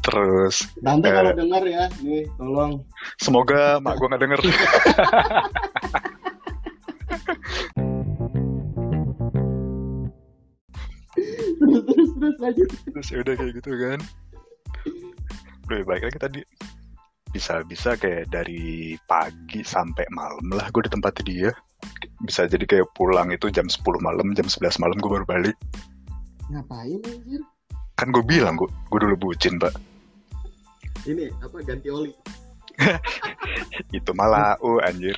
[0.06, 1.14] terus nanti Eh.
[1.14, 2.86] kalau dengar ya, nih tolong
[3.18, 4.40] semoga mak gue nggak denger
[11.14, 12.70] terus terus terus lanjut.
[12.92, 14.00] terus ya udah kayak gitu kan
[15.72, 16.42] lebih baik lagi tadi
[17.34, 21.50] bisa-bisa kayak dari pagi sampai malam lah gue di tempat dia
[22.24, 25.58] bisa jadi kayak pulang itu jam 10 malam jam 11 malam gue baru balik
[26.54, 27.42] Ngapain anjir?
[27.98, 29.74] kan gue bilang gue gue dulu bucin pak
[31.04, 32.16] Ini apa ganti oli?
[33.98, 35.14] itu malah oh anjir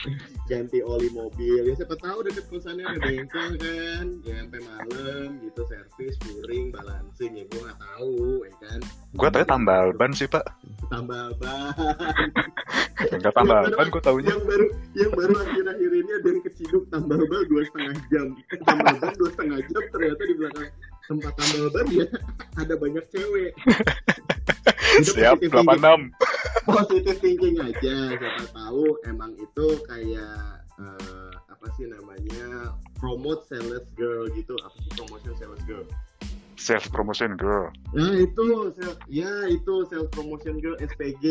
[0.46, 1.66] Ganti oli mobil.
[1.66, 4.06] Ya siapa tahu deket kosannya ada bengkel kan.
[4.22, 8.80] Ya sampai malam gitu servis, touring, balancing ya gue nggak tahu ya kan.
[9.16, 10.46] gue tadi tambal ban sih pak
[10.92, 11.74] Tambal ban.
[13.16, 17.20] enggak tambal ban gue taunya yang baru yang baru akhir-akhir ini ada yang keciduk tambal
[17.26, 18.28] ban dua setengah jam
[18.68, 20.70] tambal ban dua setengah jam ternyata di belakang
[21.06, 22.06] tempat tambal ban ya
[22.62, 23.52] ada banyak cewek
[24.96, 26.02] Itu siap positive thinking.
[26.64, 30.40] 86 positive thinking aja siapa tahu emang itu kayak
[30.76, 35.84] eh, apa sih namanya promote sales girl gitu apa sih promotion sales girl
[36.56, 41.26] self promotion girl Nah itu, sel- ya itu sales promotion girl SPG.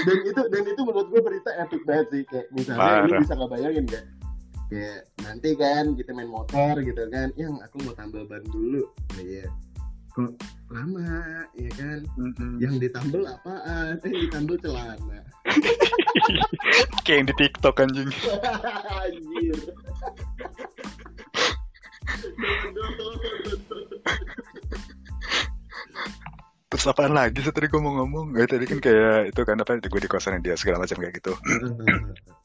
[0.00, 3.20] dan itu dan itu menurut gue berita epic banget sih kayak misalnya lu Parah.
[3.20, 4.04] bisa ngebayangin gak
[4.68, 8.84] kayak nanti kan kita main motor gitu kan yang aku mau tambal ban dulu.
[9.16, 9.48] Nah, iya.
[10.12, 10.32] Kok
[10.68, 12.00] lama ya kan?
[12.60, 13.96] Yang ditambal apaan?
[14.04, 15.20] Eh ditambal celana.
[17.04, 18.10] Kayak yang di TikTok anjing.
[18.92, 19.58] Anjir.
[26.68, 28.36] Terus apaan lagi sih tadi gue mau ngomong?
[28.36, 31.32] Ya, tadi kan kayak itu kan apa gue di kosan dia segala macam kayak gitu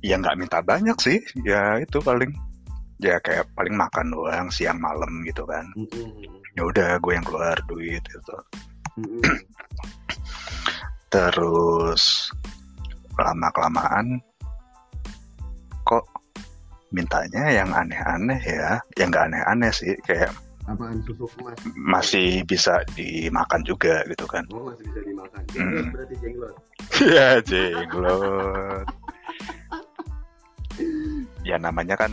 [0.00, 1.18] ya nggak minta banyak sih.
[1.44, 2.32] Ya itu paling
[3.00, 5.64] ya kayak paling makan doang siang malam gitu kan.
[6.56, 8.36] Ya udah gue yang keluar duit gitu.
[11.12, 12.32] Terus
[13.18, 14.20] lama kelamaan
[15.84, 16.04] kok
[16.92, 18.80] mintanya yang aneh-aneh ya.
[18.96, 20.32] Yang nggak aneh-aneh sih kayak
[20.70, 24.46] apaan susu emas masih bisa dimakan juga gitu kan.
[24.54, 25.42] Oh masih bisa dimakan.
[25.50, 26.54] Jenglot berarti jenglot
[27.16, 28.86] ya jenglot
[31.50, 32.12] ya namanya kan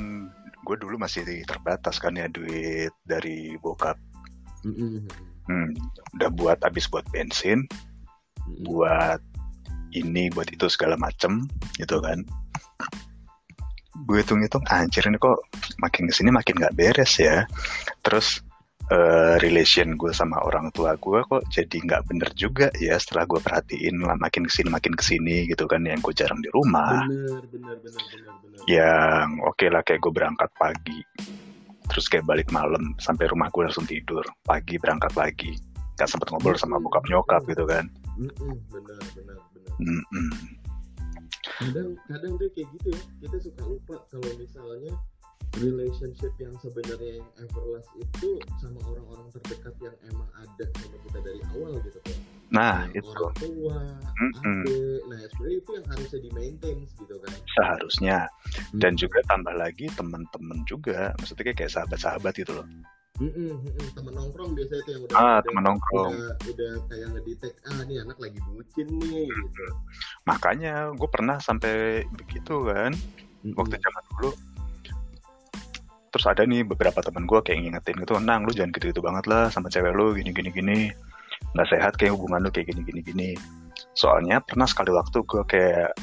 [0.65, 3.95] gue dulu masih terbatas kan ya duit dari bokap.
[5.47, 5.71] Hmm,
[6.19, 7.63] udah buat habis buat bensin
[8.67, 9.21] buat
[9.95, 11.47] ini buat itu segala macem
[11.79, 12.25] gitu kan.
[14.05, 15.39] Gue hitung hitung anjir ini kok
[15.79, 17.47] makin ke sini makin nggak beres ya.
[18.03, 18.43] Terus
[18.87, 23.39] eh, relation gue sama orang tua gue kok jadi nggak bener juga ya setelah gue
[23.43, 27.03] perhatiin lah makin ke sini makin ke sini gitu kan yang gue jarang di rumah.
[27.07, 28.61] Bener bener bener bener bener.
[28.67, 30.99] Yang oke lah kayak gue berangkat pagi
[31.87, 34.23] terus kayak balik malam sampai rumah gue langsung tidur.
[34.43, 35.55] Pagi berangkat lagi
[35.97, 37.89] gak sempet ngobrol sama bokap nyokap gitu kan.
[38.17, 39.73] Mm-mm, bener bener bener.
[39.77, 40.29] Mm-mm.
[41.57, 44.93] kadang kadang tuh kayak gitu ya kita suka lupa kalau misalnya
[45.59, 51.41] relationship yang sebenarnya yang everlast itu sama orang-orang terdekat yang emang ada sama kita dari
[51.53, 52.17] awal gitu kan
[52.47, 53.11] nah Yang itu.
[53.11, 53.79] orang tua
[54.17, 54.59] Mm-mm.
[54.63, 55.01] adik.
[55.11, 57.31] Nah sebenarnya itu yang harusnya di maintain gitu kan.
[57.59, 58.17] Seharusnya.
[58.71, 62.65] Dan juga tambah lagi temen-temen juga maksudnya kayak, sahabat-sahabat gitu loh.
[63.19, 63.51] Mm-mm.
[63.97, 66.13] temen nongkrong biasanya itu yang udah ah temen nongkrong.
[66.15, 69.63] udah, udah kayak ngedetect ah ini anak lagi bucin nih gitu.
[70.23, 72.95] Makanya gue pernah sampai begitu kan
[73.59, 74.31] waktu zaman dulu
[76.17, 79.53] terus ada nih beberapa temen gue kayak ngingetin gitu nang lu jangan gitu-gitu banget lah
[79.53, 80.79] sama cewek lu gini gini gini
[81.53, 83.29] nggak sehat kayak hubungan lu kayak gini gini gini
[83.93, 85.93] soalnya pernah sekali waktu gue kayak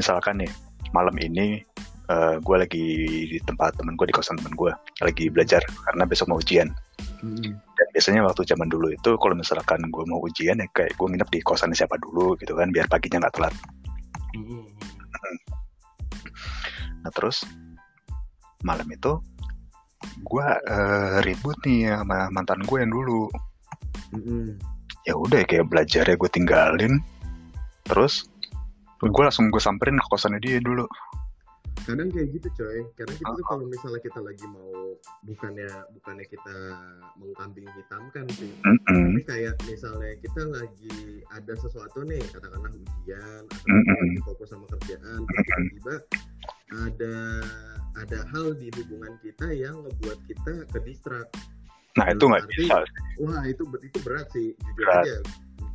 [0.00, 0.48] misalkan nih
[0.96, 1.60] malam ini
[2.08, 2.86] uh, gue lagi
[3.28, 4.72] di tempat temen gue di kosan temen gue
[5.04, 6.72] lagi belajar karena besok mau ujian
[7.20, 7.52] Mm-mm.
[7.52, 11.28] dan biasanya waktu zaman dulu itu kalau misalkan gue mau ujian ya kayak gue nginep
[11.28, 13.54] di kosan siapa dulu gitu kan biar paginya nggak telat
[14.32, 14.64] Mm-mm.
[17.04, 17.44] nah terus
[18.64, 19.18] malam itu
[20.22, 23.28] gue uh, ribut nih sama mantan gue yang dulu.
[24.14, 24.54] Mm-mm.
[25.02, 27.02] ya udah kayak belajar ya gue tinggalin.
[27.86, 28.26] Terus
[29.02, 30.86] gue langsung gue samperin ke kosannya dia dulu.
[31.86, 32.82] Kadang kayak gitu coy.
[32.98, 33.46] Karena kita tuh Uh-uh.
[33.46, 36.56] kalau misalnya kita lagi mau bukannya bukannya kita
[37.18, 38.50] mengkambing hitamkan sih.
[38.66, 39.04] Mm-mm.
[39.14, 45.18] tapi kayak misalnya kita lagi ada sesuatu nih katakanlah ujian atau lagi fokus sama kerjaan
[45.22, 45.94] tiba-tiba
[46.74, 47.16] ada
[48.02, 51.26] ada hal di hubungan kita yang ngebuat kita ke distrak
[51.96, 52.84] nah itu nggak bisa
[53.24, 55.04] wah itu itu berat sih jujur Berat.
[55.04, 55.18] aja.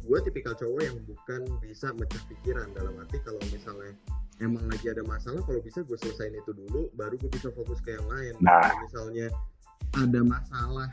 [0.02, 3.94] Gue tipikal cowok yang bukan bisa mecah pikiran dalam arti kalau misalnya
[4.42, 7.94] emang lagi ada masalah kalau bisa gue selesain itu dulu baru gue bisa fokus ke
[7.94, 8.34] yang lain.
[8.42, 8.66] Nah.
[8.66, 9.28] Kalau misalnya
[10.02, 10.90] ada masalah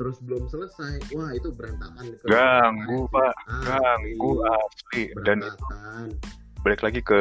[0.00, 2.16] terus belum selesai wah itu berantakan.
[2.24, 3.34] Ganggu, Pak.
[3.50, 5.02] Ah, ganggu asli.
[5.26, 6.06] Dan berantakan
[6.62, 7.20] balik lagi ke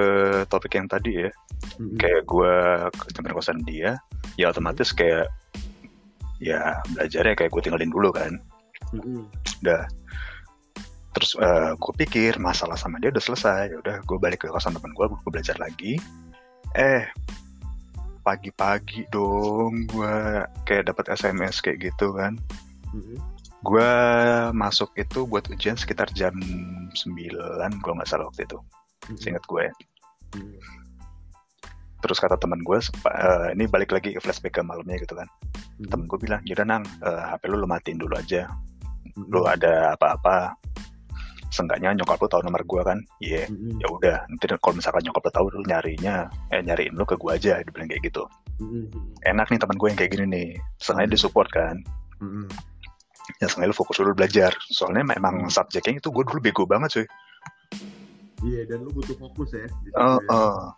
[0.50, 1.32] topik yang tadi ya
[1.78, 1.98] Mm-mm.
[2.02, 2.54] kayak gue
[2.94, 3.98] ke kosan dia
[4.36, 5.30] ya otomatis kayak
[6.38, 8.34] ya belajarnya kayak gue tinggalin dulu kan
[8.94, 9.26] Mm-mm.
[9.66, 9.86] udah
[11.18, 11.34] terus
[11.82, 15.06] gue pikir masalah sama dia udah selesai ya udah gue balik ke kosan teman gue
[15.10, 15.98] gue belajar lagi
[16.78, 17.10] eh
[18.22, 20.16] pagi-pagi dong gue
[20.68, 22.38] kayak dapat SMS kayak gitu kan
[22.94, 23.18] Mm-mm.
[23.66, 23.92] gue
[24.54, 28.60] masuk itu buat ujian sekitar jam 9 gue nggak salah waktu itu.
[29.16, 29.74] Seingat gue ya
[30.36, 30.60] Mm-mm.
[31.98, 35.26] terus kata teman gue eh, ini balik lagi ke flashback ke malamnya gitu kan
[35.80, 35.88] Mm-mm.
[35.88, 38.52] temen gue bilang yaudah nang eh, HP lu lu matiin dulu aja
[39.16, 39.32] Mm-mm.
[39.32, 40.54] lu ada apa-apa
[41.48, 43.80] seenggaknya nyokap lu tahu nomor gue kan iya Mm-mm.
[43.80, 47.32] ya udah nanti kalau misalkan nyokap lu tahu lu nyarinya eh nyariin lu ke gue
[47.32, 48.28] aja dibilang kayak gitu
[48.60, 48.92] Mm-mm.
[49.24, 51.14] enak nih teman gue yang kayak gini nih sengaja Hmm.
[51.16, 51.76] disupport kan
[52.20, 52.46] Mm-mm.
[53.40, 55.52] ya sengaja lu fokus dulu belajar soalnya memang Hmm.
[55.52, 57.06] subjeknya itu gue dulu bego banget cuy
[58.46, 60.30] iya dan lu butuh fokus ya di situ oh, ya.
[60.30, 60.70] oh.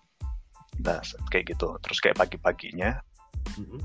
[0.80, 2.96] nah kayak gitu terus kayak pagi-paginya
[3.60, 3.82] Mm-mm.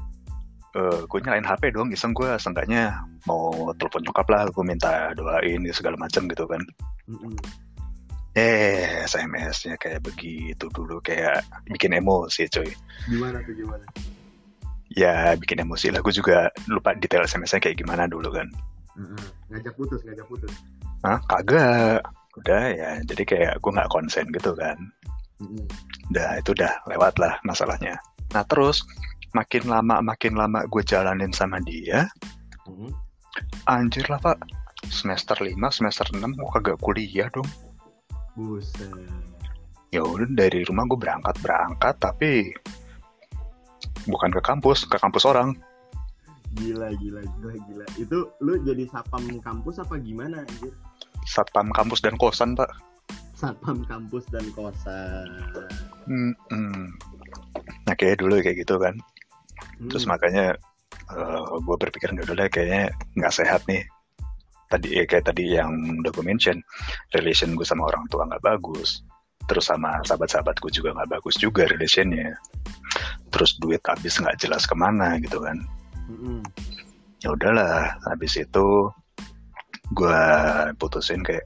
[0.78, 5.62] eh gue nyalain HP dong iseng gue seenggaknya mau telepon nyokap lah gue minta doain
[5.74, 6.62] segala macam gitu kan
[7.10, 7.34] Mm-mm.
[8.38, 12.70] eh SMS-nya kayak begitu dulu kayak bikin emosi cuy
[13.10, 13.82] gimana tuh gimana
[14.94, 18.46] ya bikin emosi lah gue juga lupa detail SMS-nya kayak gimana dulu kan
[18.94, 19.26] Heeh.
[19.50, 20.54] ngajak putus ngajak putus
[21.04, 22.00] Hah kagak
[22.40, 22.90] udah ya.
[23.06, 24.76] Jadi kayak gue nggak konsen gitu kan.
[26.10, 27.98] Udah itu udah lewat lah masalahnya.
[28.34, 28.82] Nah terus
[29.34, 32.06] makin lama makin lama gue jalanin sama dia
[33.66, 34.38] anjir lah pak.
[34.84, 37.48] Semester 5 semester 6 gue kagak kuliah dong.
[38.36, 38.90] Buset.
[39.94, 42.50] Ya udah dari rumah gue berangkat berangkat tapi
[44.04, 45.56] bukan ke kampus ke kampus orang.
[46.54, 47.86] Gila gila gila gila.
[47.98, 50.74] Itu lu jadi satpam kampus apa gimana anjir
[51.24, 52.70] satpam kampus dan kosan pak.
[53.34, 55.28] Satpam kampus dan kosan.
[56.04, 56.92] Hmm,
[57.88, 58.96] nah kayak dulu kayak gitu kan.
[59.80, 59.88] Hmm.
[59.90, 60.54] terus makanya
[61.60, 63.82] gue berpikir nggak deh, kayaknya nggak sehat nih.
[64.70, 65.70] Tadi ya kayak tadi yang
[66.02, 66.58] udah gue mention
[67.12, 69.04] relation gue sama orang tua nggak bagus.
[69.44, 72.32] Terus sama sahabat-sahabat gue juga nggak bagus juga relationnya.
[73.28, 75.60] Terus duit habis nggak jelas ke mana gitu kan.
[76.04, 76.44] Mm-mm.
[77.24, 78.92] ya udahlah habis itu
[79.92, 80.20] gue
[80.74, 81.44] putusin kayak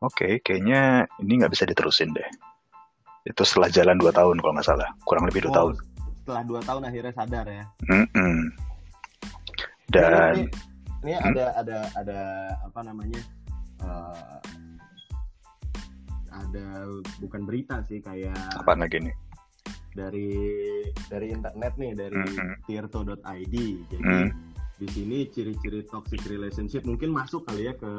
[0.00, 2.28] oke kayaknya ini nggak bisa diterusin deh
[3.24, 5.74] itu setelah jalan 2 tahun kalau nggak salah kurang lebih 2 Oh, tahun
[6.20, 8.36] setelah dua tahun akhirnya sadar ya Mm-mm.
[9.88, 10.48] dan ini,
[11.04, 11.28] ini Hmm?
[11.30, 12.20] ada ada ada
[12.64, 13.20] apa namanya
[13.80, 14.40] eh,
[16.32, 16.66] ada
[17.20, 19.16] bukan berita sih kayak apa lagi nih
[19.92, 20.32] dari
[21.06, 22.54] dari internet nih dari Mhm.
[22.64, 23.54] tirto.id
[23.92, 24.28] jadi Hmm.
[24.74, 27.90] Di sini ciri-ciri toxic relationship mungkin masuk kali ya ke,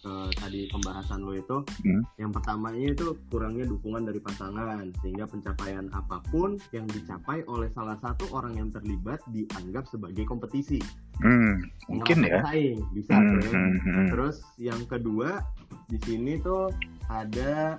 [0.00, 2.02] ke tadi pembahasan lo itu Hmm.
[2.16, 7.98] yang pertamanya itu kurangnya dukungan dari pasangan sehingga pencapaian apa pun yang dicapai oleh salah
[8.00, 10.80] satu orang yang terlibat dianggap sebagai kompetisi
[11.22, 12.40] Hmm, mungkin Ngerasa ya.
[12.42, 14.08] bersaing, bisa Hmm, hmm, hmm.
[14.10, 15.44] Terus yang kedua
[15.86, 16.72] di sini tuh
[17.06, 17.78] ada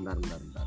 [0.00, 0.66] bentar bentar bentar.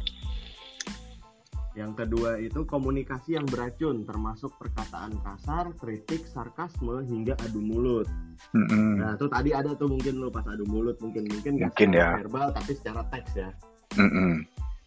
[1.75, 8.07] Yang kedua itu komunikasi yang beracun termasuk perkataan kasar, kritik, sarkasme hingga adu mulut.
[8.55, 8.93] Hmm, hmm.
[9.03, 12.15] Nah, tuh tadi ada tuh mungkin lo pas adu mulut mungkin mungkin nggak Mungkin ya.
[12.23, 13.49] verbal tapi secara teks ya.
[13.99, 14.35] Hmm, hmm.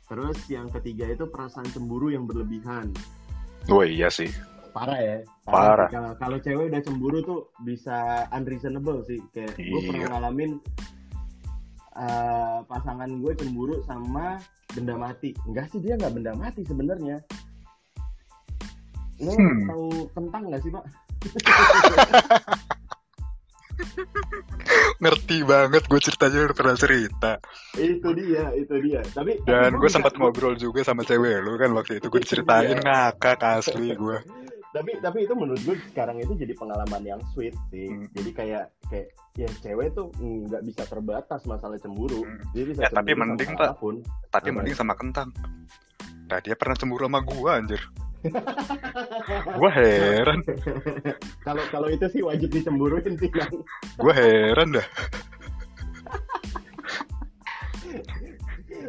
[0.09, 2.89] Terus yang ketiga itu perasaan cemburu yang berlebihan.
[3.69, 4.33] Oh iya sih.
[4.73, 5.19] Parah ya.
[5.45, 5.89] Parah.
[5.93, 9.21] Kalau kalau cewek udah cemburu tuh bisa unreasonable sih.
[9.37, 9.89] Kayak gue Iya.
[9.93, 10.51] pernah ngalamin
[11.99, 14.39] eh, pasangan gue cemburu sama
[14.79, 15.35] benda mati.
[15.45, 17.19] Enggak sih dia nggak benda mati sebenarnya.
[19.19, 19.67] Lo Hmm.
[19.67, 20.85] tahu kentang nggak sih pak?
[24.99, 27.33] Ngerti banget gue ceritanya udah pernah cerita.
[27.79, 29.01] itu dia, itu dia.
[29.05, 32.83] Tapi Dan gue sempat ngobrol juga sama cewek lu kan waktu itu gue diceritain Iya.
[32.83, 34.19] ngakak asli gue.
[34.79, 38.07] tapi tapi itu menurut gue sekarang itu jadi pengalaman yang sweet sih Hmm.
[38.13, 42.39] jadi kayak kayak ya cewek tuh nggak bisa terbatas masalah cemburu Hmm.
[42.53, 43.65] dia bisa Ya, tapi mending, Pak.
[43.65, 43.95] apa pun.
[44.29, 44.57] Tapi Apa?
[44.57, 45.35] mending sama kentang.
[46.25, 47.83] Nah dia pernah cemburu sama gue anjir.
[49.55, 50.43] gue heran,
[51.47, 53.63] kalau kalau itu sih wajib dicemburuin sih Bang.
[53.97, 54.87] gue heran dah.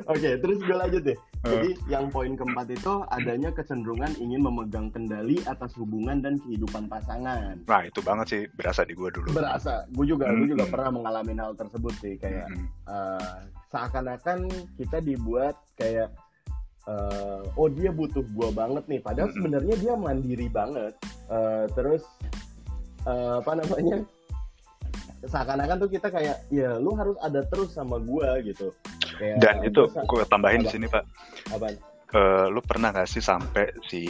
[0.08, 1.19] oke terus gue lanjut deh Eh.
[1.41, 7.56] Jadi yang poin keempat itu adanya kecenderungan ingin memegang kendali atas hubungan dan kehidupan pasangan
[7.63, 9.32] Nah itu banget sih berasa di gue dulu.
[9.32, 10.73] berasa gue juga gue juga Hmm.
[10.73, 12.67] pernah mengalami hal tersebut sih kayak Mm-mm.
[12.86, 14.39] eh, seakan-akan
[14.75, 16.12] kita dibuat kayak
[16.86, 19.38] eh, oh dia butuh gua banget nih padahal Mm-mm.
[19.39, 20.91] sebenarnya dia mandiri banget
[21.30, 22.02] Eh, terus
[23.06, 24.02] eh, apa namanya
[25.21, 28.71] seakan-akan tuh kita kayak ya lu harus ada terus sama gua gitu
[29.38, 31.03] Dan itu sa- gue tambahin di sini pak.
[32.10, 34.01] Eh, lu pernah gak sih sampai si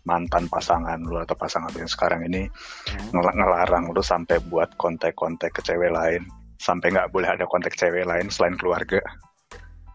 [0.00, 2.48] mantan pasangan lu atau pasangan yang sekarang ini
[2.86, 3.10] Hmm.
[3.12, 6.24] ngel- ngelarang lu sampai buat kontak-kontak ke cewek lain
[6.56, 9.00] sampai nggak boleh ada kontak cewek lain selain keluarga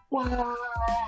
[0.06, 0.54] Wah,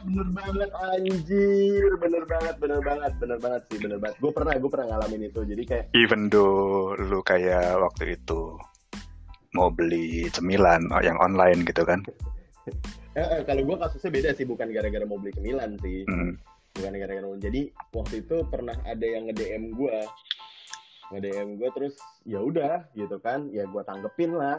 [0.03, 4.19] bener banget anjir, bener banget, bener banget, bener banget sih, bener banget.
[4.19, 5.41] Gue pernah, gue pernah ngalamin itu.
[5.47, 8.59] Jadi kayak, even though lu kayak waktu itu
[9.55, 12.03] mau beli cemilan yang online gitu kan
[13.17, 16.05] eh, eh, kalau gue kasusnya beda sih, bukan gara-gara mau beli cemilan sih.
[16.05, 16.37] Hmm,
[16.79, 19.99] bukan gara-gara mau jadi waktu itu pernah ada yang nge DM gue
[21.11, 21.95] nge DM gue terus
[22.29, 24.55] ya udah gitu kan ya gue tanggepin lah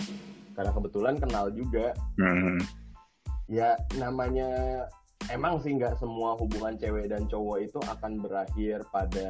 [0.58, 2.60] karena kebetulan kenal juga hmm,
[3.48, 4.84] ya namanya
[5.30, 9.30] emang sih nggak semua hubungan cewek dan cowok itu akan berakhir pada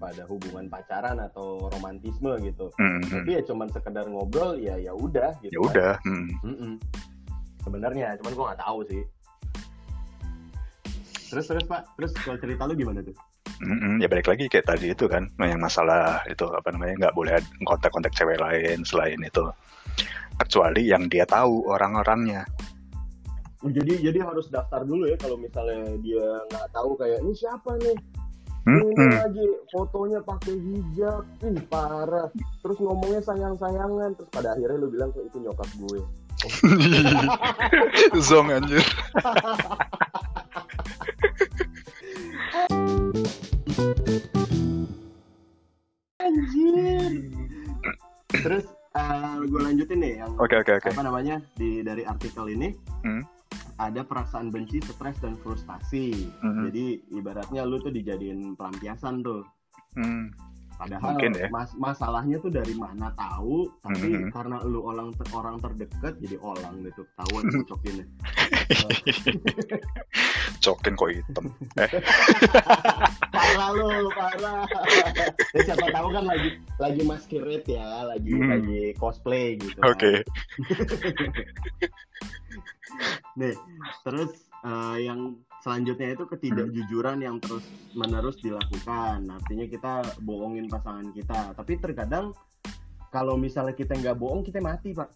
[0.00, 3.10] pada hubungan pacaran atau romantisme gitu hmm, hmm.
[3.12, 6.28] tapi ya cuman sekedar ngobrol ya ya udah gitu ya udah hmm.
[6.32, 6.48] kan.
[6.48, 6.74] Mm-mm.
[7.62, 9.02] Sebenarnya cuman gue nggak tahu sih.
[11.28, 11.82] Terus terus pak.
[11.96, 13.16] Terus kalau cerita lu gimana tuh?
[13.58, 17.16] Mm-mm, ya balik lagi kayak tadi itu kan nah, yang masalah itu apa namanya nggak
[17.18, 19.44] boleh kontak-kontak cewek lain selain itu.
[20.38, 22.46] Kecuali yang dia tahu orang-orangnya.
[23.66, 27.74] Oh, jadi jadi harus daftar dulu ya kalau misalnya dia nggak tahu kayak ini siapa
[27.82, 27.98] nih?
[28.68, 29.12] Ini Mm-mm.
[29.16, 31.24] lagi fotonya pakai hijab.
[31.42, 32.28] Ih parah.
[32.62, 36.00] Terus ngomongnya sayang sayangan terus pada akhirnya lu bilang kayak itu nyokap gue
[38.28, 38.84] zong anjir
[46.18, 47.12] anjir
[48.30, 48.64] terus
[49.48, 53.22] gue lanjutin nih yang oke oke oke apa namanya di dari artikel ini Hmm.
[53.78, 56.26] ada perasaan benci, stres dan frustasi.
[56.42, 56.62] Mhm.
[56.66, 59.46] Jadi ibaratnya lu tuh dijadiin pelampiasan tuh.
[59.94, 60.34] Hmm,
[60.78, 61.46] Padahal Mungkin ya.
[61.50, 64.30] mas masalahnya tuh dari mana tahu, tapi Mhm.
[64.30, 68.06] karena lu orang ter- orang terdekat jadi orang gitu, ketahuan cocokinnya.
[70.58, 71.44] cokin kok hitam
[73.32, 74.64] parah lu, parah.
[75.50, 78.48] ya, siapa tahu kan lagi lagi masquerade ya, lagi Hmm.
[78.48, 79.76] lagi cosplay gitu.
[79.76, 79.84] kan.
[79.88, 80.12] oke
[83.34, 83.54] Nih,
[84.02, 85.38] terus eh, yang
[85.68, 87.60] selanjutnya itu ketidakjujuran yang terus
[87.92, 89.28] menerus dilakukan.
[89.28, 89.92] Artinya kita
[90.24, 91.52] bohongin pasangan kita.
[91.52, 92.32] Tapi terkadang
[93.12, 95.12] kalau misalnya kita nggak bohong, kita mati, Pak.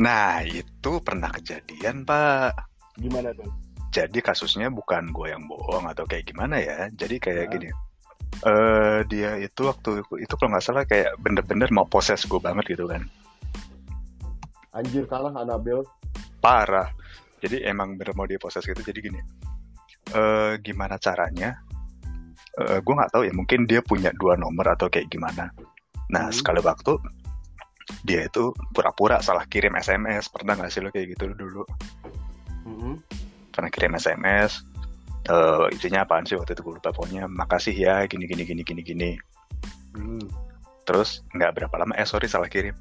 [0.00, 2.56] nah itu pernah kejadian pak
[2.96, 3.44] Gimana tuh?
[3.92, 7.52] jadi kasusnya bukan gue yang bohong atau kayak gimana ya jadi kayak Ya.
[7.52, 7.68] gini
[8.48, 12.88] eh dia itu waktu itu kalau nggak salah kayak bener-bener mau poses gue banget gitu
[12.88, 13.04] kan
[14.72, 15.84] Anjir kalah Anabel.
[16.40, 16.88] parah
[17.44, 19.20] jadi emang bener mau dia proses gitu jadi gini
[20.12, 21.56] eh gimana caranya?
[22.60, 25.48] Eh gue nggak tahu ya mungkin dia punya dua nomor atau kayak gimana.
[26.12, 26.34] Nah Hmm.
[26.34, 26.96] sekali waktu
[28.06, 31.64] dia itu pura-pura salah kirim SMS pernah nggak sih lo kayak gitu dulu?
[32.62, 32.94] Mhm.
[33.52, 34.64] pernah kirim SMS
[35.28, 36.62] eh isinya apaan sih waktu itu?
[36.64, 39.10] Gue lupa pokoknya makasih ya gini gini gini gini gini.
[39.92, 40.24] Hmm.
[40.82, 42.74] terus nggak berapa lama eh sorry salah kirim.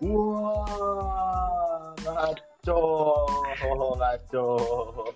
[0.00, 1.92] Wah,
[2.72, 4.46] ngaco, ngaco.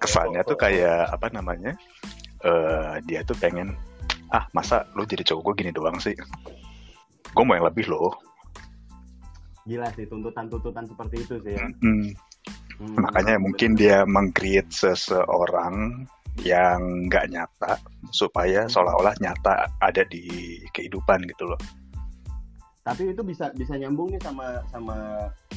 [0.02, 1.72] kesannya tuh kayak apa namanya
[2.44, 3.72] eh dia tuh pengen
[4.28, 6.12] ah masa lu jadi cowok gue gini doang sih
[7.32, 8.12] gue mau yang lebih loh
[9.68, 11.68] Gila sih tuntutan-tuntutan seperti itu sih ya.
[11.84, 12.08] Hmm,
[12.78, 13.44] Hmm, makanya bener.
[13.44, 16.06] mungkin dia meng-create seseorang
[16.46, 17.74] yang nggak nyata
[18.14, 21.58] supaya seolah-olah nyata ada di kehidupan gitu loh
[22.88, 24.96] tapi itu bisa bisa nyambung nih sama sama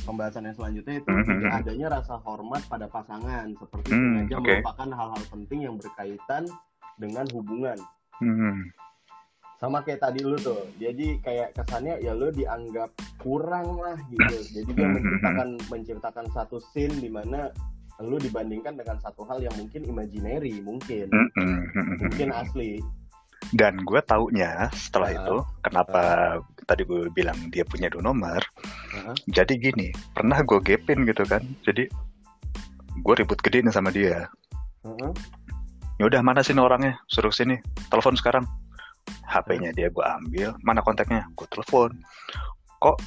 [0.04, 1.24] pembahasan yang selanjutnya itu Mhm.
[1.24, 4.44] tidak adanya rasa hormat pada pasangan seperti Hmm, sengaja oke.
[4.52, 6.44] melupakan hal-hal penting yang berkaitan
[6.98, 7.80] dengan hubungan
[8.18, 8.68] Hmm.
[9.58, 14.26] sama kayak tadi lu tuh jadi kayak kesannya ya lu dianggap kurang lah gitu
[14.58, 14.96] jadi dia Hmm.
[14.98, 17.48] menciptakan menciptakan satu scene di mana
[18.02, 21.98] lu dibandingkan dengan satu hal yang mungkin imaginary mungkin Hmm, hmm, hmm, hmm.
[22.04, 22.72] mungkin asli
[23.52, 25.18] Dan gue taunya setelah Ah.
[25.18, 26.02] itu kenapa
[26.72, 28.40] tadi gue bilang dia punya dua nomor.
[28.96, 29.16] Heeh.
[29.28, 31.44] Jadi gini, pernah gue gapin gitu kan.
[31.68, 31.92] Jadi
[32.96, 34.32] gue ribut gede nih sama dia.
[34.88, 35.12] Heeh.
[36.00, 36.96] Ya udah mana sih orangnya?
[37.12, 37.60] Suruh sini.
[37.92, 38.48] Telepon sekarang.
[39.28, 40.56] HP-nya dia gue ambil.
[40.64, 41.28] Mana kontaknya?
[41.36, 41.92] Gue telepon.
[42.80, 42.98] Kok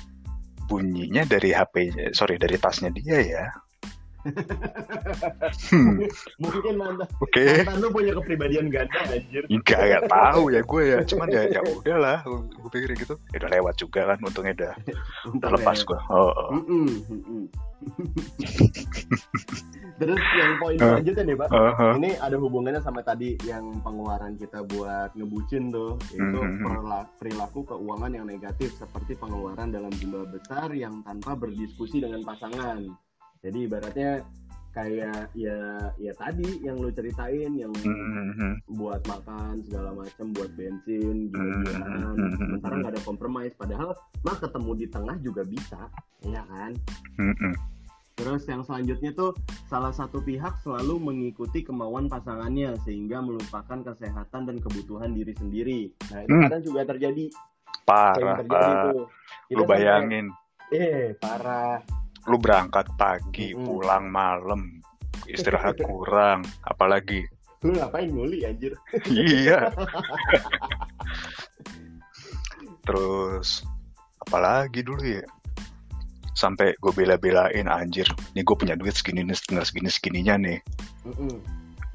[0.69, 3.45] bunyinya dari HP, sorry dari tasnya dia ya?
[5.71, 6.01] Hmm,
[6.41, 7.45] mungkin mantan Oke.
[7.61, 10.99] mantan lu punya kepribadian ganda anjir Enggak, enggak tahu ya gue ya.
[11.05, 13.15] Cuman ya ya udahlah, gue pikir gitu.
[13.31, 14.73] Ya udah lewat juga kan, untungnya udah,
[15.31, 15.99] udah lepas gue.
[16.09, 16.49] Oh, oh.
[16.57, 17.43] Mm-mm, mm-mm.
[19.95, 20.83] Terus yang poin Eh.
[20.83, 21.49] selanjutnya nih, Pak.
[21.51, 21.93] Oh, oh.
[21.95, 26.65] Ini ada hubungannya sama tadi yang pengeluaran kita buat ngebucin tuh, Mhm.
[26.65, 32.83] perla- perilaku keuangan yang negatif seperti pengeluaran dalam jumlah besar yang tanpa berdiskusi dengan pasangan.
[33.45, 34.25] Jadi ibaratnya
[34.75, 35.55] kayak ya
[35.95, 38.67] ya tadi yang lu ceritain yang Mhm.
[38.75, 42.35] buat makan segala macam buat bensin gila-gilaan Mhm.
[42.35, 43.95] sementara nggak ada compromise padahal
[44.27, 45.79] mah ketemu di tengah juga bisa
[46.27, 46.75] ya kan
[47.15, 47.55] Mhm.
[48.19, 49.39] terus yang selanjutnya tuh
[49.71, 55.81] salah satu pihak selalu mengikuti kemauan pasangannya sehingga melupakan kesehatan dan kebutuhan diri sendiri
[56.11, 56.43] nah itu Hmm.
[56.51, 57.31] kadang juga terjadi
[57.87, 58.83] Parah, terjadi Pak.
[58.91, 59.07] tuh
[59.47, 60.27] Kita Lu sampai, bayangin,
[60.75, 61.79] eh parah
[62.29, 63.65] lu berangkat pagi, Mm-mm.
[63.65, 64.81] pulang malam,
[65.33, 67.25] istirahat kurang, apalagi.
[67.65, 68.77] lu ngapain nguli anjir
[69.09, 69.73] iya.
[72.85, 73.65] Terus
[74.29, 75.25] apalagi dulu ya?
[76.37, 78.05] Sampai gue bela-belain anjir.
[78.37, 80.59] Nih gue punya duit segini nih, tinggal segini segininya nih.
[81.09, 81.41] Mm-mm.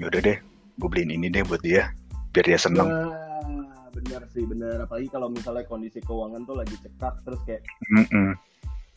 [0.02, 0.38] Yaudah deh,
[0.82, 1.94] gue beliin ini deh buat dia,
[2.34, 2.90] biar dia seneng.
[2.90, 3.30] Nah,
[3.94, 7.62] benar sih benar apalagi kalau misalnya kondisi keuangan tuh lagi cekak terus kayak
[7.92, 8.38] Mm-mm.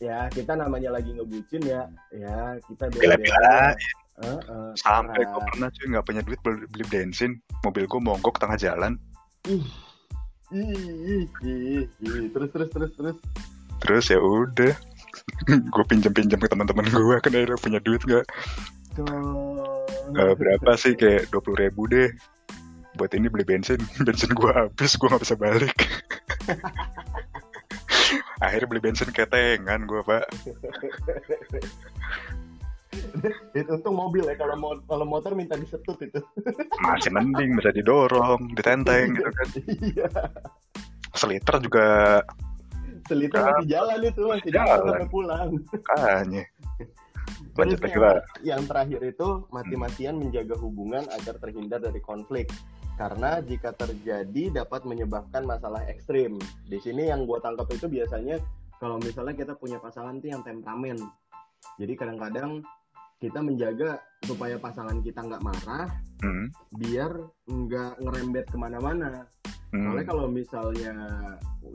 [0.01, 3.75] Ya kita namanya lagi ngebucin ya ya kita Bela-belain.
[4.13, 5.45] Heeh, Sampai gue parah.
[5.49, 7.31] pernah cuy nggak punya duit beli, beli bensin,
[7.65, 8.93] mobil gue mogok tengah jalan.
[9.49, 9.65] ih
[10.53, 12.29] ih ih, ih.
[12.29, 13.17] terus terus terus terus
[13.81, 14.73] Terus ya udah,
[15.73, 18.25] gue pinjam-pinjam ke teman-teman gue kan akhirnya punya duit nggak?
[18.93, 19.83] Tuh.
[20.13, 22.13] Eh, berapa sih kayak dua puluh ribu deh
[22.93, 25.73] buat ini beli bensin bensin gua habis gua nggak bisa balik
[28.43, 30.25] akhirnya beli bensin ketengan gua pak.
[33.53, 36.19] Itu untung mobil ya kalau kalau motor minta disetut itu.
[36.85, 39.47] Masih mending bisa didorong ditenteng gitu kan.
[39.93, 40.09] Iya.
[41.13, 41.85] Seliter juga
[43.03, 44.87] seliter masih jalan itu masih jalan Jalan.
[44.87, 45.49] sampai pulang.
[45.91, 46.43] Kayaknya
[47.53, 52.49] lanjut Terus yang, yang terakhir itu mati-matian menjaga hubungan agar terhindar dari konflik.
[52.93, 56.37] Karena jika terjadi dapat menyebabkan masalah ekstrim.
[56.69, 58.37] Di sini yang gue tangkap itu biasanya
[58.77, 60.99] kalau misalnya kita punya pasangan tuh yang temperamen.
[61.79, 62.61] Jadi kadang-kadang
[63.23, 65.87] kita menjaga supaya pasangan kita nggak marah,
[66.19, 66.47] hmm.
[66.75, 67.11] biar
[67.47, 69.23] nggak ngerembet ke mana-mana.
[69.71, 69.89] Hmm.
[69.89, 70.93] Soalnya kalau misalnya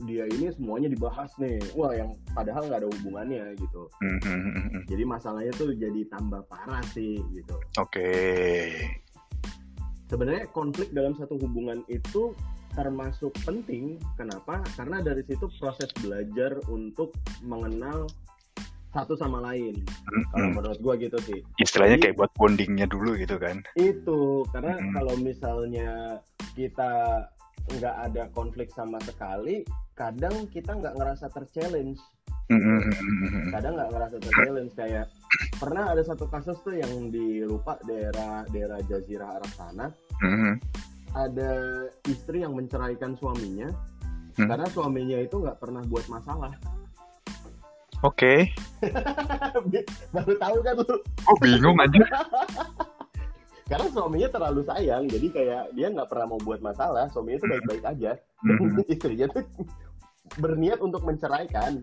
[0.05, 3.89] dia ini semuanya dibahas nih, wah yang padahal nggak ada hubungannya gitu.
[4.05, 4.83] Hmm, hmm, hmm, hmm.
[4.93, 7.57] Jadi masalahnya tuh jadi tambah parah sih gitu.
[7.81, 8.13] oke
[10.09, 12.33] Sebenarnya konflik dalam satu hubungan itu
[12.73, 14.01] termasuk penting.
[14.17, 14.65] Kenapa?
[14.75, 17.13] Karena dari situ proses belajar untuk
[17.45, 18.09] mengenal
[18.89, 19.85] satu sama lain.
[20.09, 20.55] Hmm, Kalau hmm.
[20.57, 21.45] menurut gua gitu sih.
[21.61, 24.93] istilahnya Jadi- kayak buat bondingnya dulu gitu kan Itu karena Mm-mm.
[24.97, 25.91] kalau misalnya
[26.57, 26.93] kita
[27.69, 29.61] nggak ada konflik sama sekali,
[29.93, 32.01] kadang kita nggak ngerasa terchallenge.
[32.49, 33.49] Hmm, hmm, hmm, hmm, hmm.
[33.53, 35.05] kadang nggak ngerasa terchallenge kayak
[35.59, 39.87] pernah ada satu kasus tuh yang di lupa daerah daerah Jazirah Arab sana.
[40.21, 40.55] Hmm, hmm.
[41.17, 41.53] ada
[42.05, 43.73] istri yang menceraikan suaminya
[44.39, 44.47] Hmm.
[44.47, 46.55] karena suaminya itu nggak pernah buat masalah.
[48.07, 48.47] Oke.
[50.15, 50.95] Baru tahu kan lu?
[51.27, 51.99] Oh bingung aja.
[53.69, 57.85] Karena suaminya terlalu sayang jadi kayak dia nggak pernah mau buat masalah suaminya itu baik-baik
[57.85, 58.11] aja.
[58.41, 59.43] Hmm, istrinya tuh
[60.37, 61.81] berniat untuk menceraikan.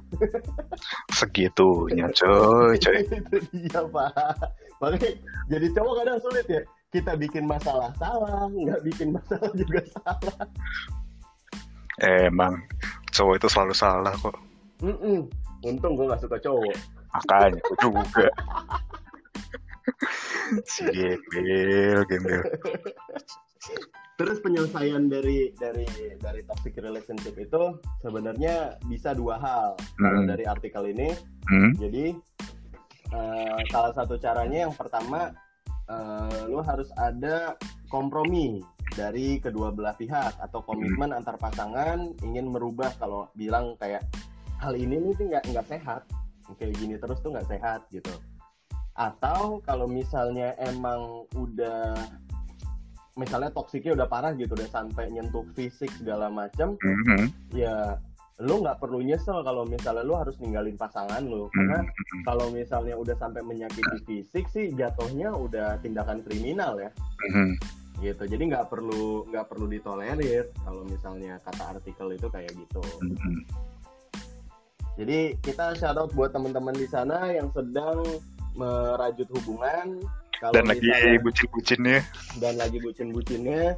[1.09, 4.37] Segitunya coy coy itu dia pak.
[4.77, 5.09] Makanya
[5.49, 6.61] jadi cowok kadang sulit ya.
[6.93, 10.45] Kita bikin masalah salah nggak bikin masalah juga salah.
[12.03, 12.61] Emang
[13.15, 14.37] cowok itu selalu salah kok.
[14.83, 15.25] Mm-mm.
[15.65, 16.77] untung gue nggak suka cowok.
[17.15, 18.29] Makanya aku juga.
[20.65, 22.41] Si gembel gembel
[24.15, 25.83] terus penyelesaian dari dari
[26.23, 30.29] dari toxic relationship itu sebenarnya bisa dua hal kalau Hmm.
[30.31, 31.11] dari artikel ini
[31.51, 31.71] hmm?
[31.75, 32.05] jadi
[33.11, 35.35] eh, salah satu caranya yang pertama
[35.91, 37.59] eh, lu harus ada
[37.91, 38.63] kompromi
[38.95, 41.19] dari kedua belah pihak atau komitmen Hmm.
[41.19, 44.07] antar pasangan ingin merubah kalau bilang kayak
[44.63, 46.01] hal ini nih nggak nggak sehat
[46.55, 48.15] kayak gini terus tuh nggak sehat gitu
[48.95, 51.99] atau kalau misalnya emang udah
[53.15, 57.55] misalnya toksiknya udah parah gitu udah sampai nyentuh fisik segala macam Mhm.
[57.55, 57.95] ya
[58.43, 62.21] lu nggak perlu nyesel kalau misalnya lu harus ninggalin pasangan lu karena Mhm.
[62.27, 66.91] kalau misalnya udah sampai menyakiti fisik sih jatuhnya udah tindakan kriminal ya
[67.31, 67.55] Mhm.
[68.03, 73.47] gitu jadi nggak perlu nggak perlu ditolerir kalau misalnya kata artikel itu kayak gitu Mhm.
[74.99, 78.03] jadi kita shout out buat teman-teman di sana yang sedang
[78.55, 79.99] merajut hubungan
[80.39, 80.89] kalau Dan lagi
[81.21, 81.99] bucin-bucinnya.
[82.37, 83.75] dan lagi bucin-bucinnya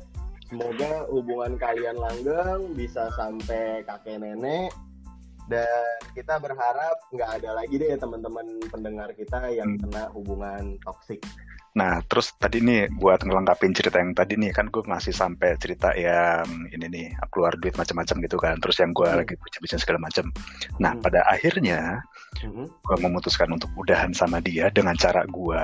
[0.47, 4.71] semoga hubungan kalian langgeng bisa sampai kakek nenek
[5.47, 5.67] dan
[6.11, 9.87] kita berharap nggak ada lagi deh teman-teman pendengar kita yang Hmm.
[9.87, 11.23] kena hubungan toksik
[11.77, 15.93] Nah, terus tadi nih buat ngelengkapin cerita yang tadi nih kan gue masih sampai cerita
[15.93, 16.41] yang
[16.73, 18.57] ini nih keluar duit macam-macam gitu kan.
[18.57, 19.21] Terus yang gue Hmm.
[19.21, 20.25] lagi bucin-bucin segala macam.
[20.81, 21.05] Nah, Hmm.
[21.05, 22.01] pada akhirnya
[22.41, 25.61] Mhm, gue memutuskan untuk udahan sama dia dengan cara gue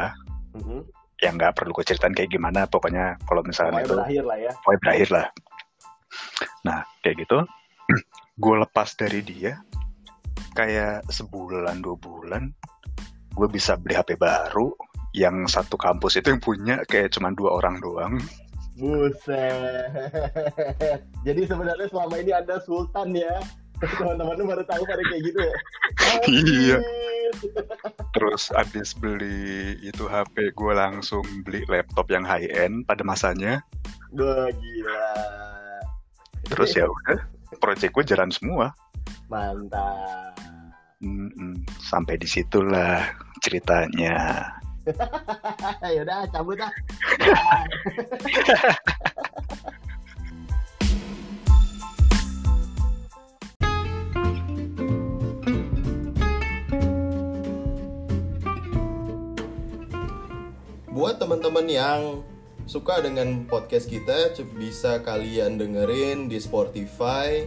[0.53, 0.81] mhm.
[1.21, 2.65] yang nggak perlu gue ceritain kayak gimana.
[2.69, 5.25] Pokoknya kalau misalnya Pokoknya itu berakhir lah ya pokoknya berakhir lah.
[6.63, 7.37] Nah, kayak gitu.
[8.43, 9.53] gue lepas dari dia
[10.53, 12.49] kayak sebulan dua bulan
[13.33, 14.69] gue bisa beli HP baru
[15.13, 18.17] yang satu kampus itu yang punya kayak cuma dua orang doang
[18.73, 19.85] Buset.
[21.25, 23.37] Jadi sebenarnya selama ini Anda sultan ya.
[23.99, 25.55] Teman-teman lu baru tahu pada kayak gitu ya.
[26.29, 26.77] Iya.
[28.13, 33.65] Terus abis beli itu HP gue langsung beli laptop yang high end pada masanya
[34.13, 35.05] Wah, gila.
[36.45, 37.17] terus ya udah
[37.57, 38.69] proyek gue jalan semua
[39.33, 40.37] Mantap.
[41.01, 43.09] Mm-mm, sampai di situlah
[43.41, 44.45] ceritanya
[45.95, 46.71] Yaudah, cabut ah.
[61.53, 62.25] teman-teman yang
[62.65, 67.45] suka dengan podcast kita, bisa kalian dengerin di Spotify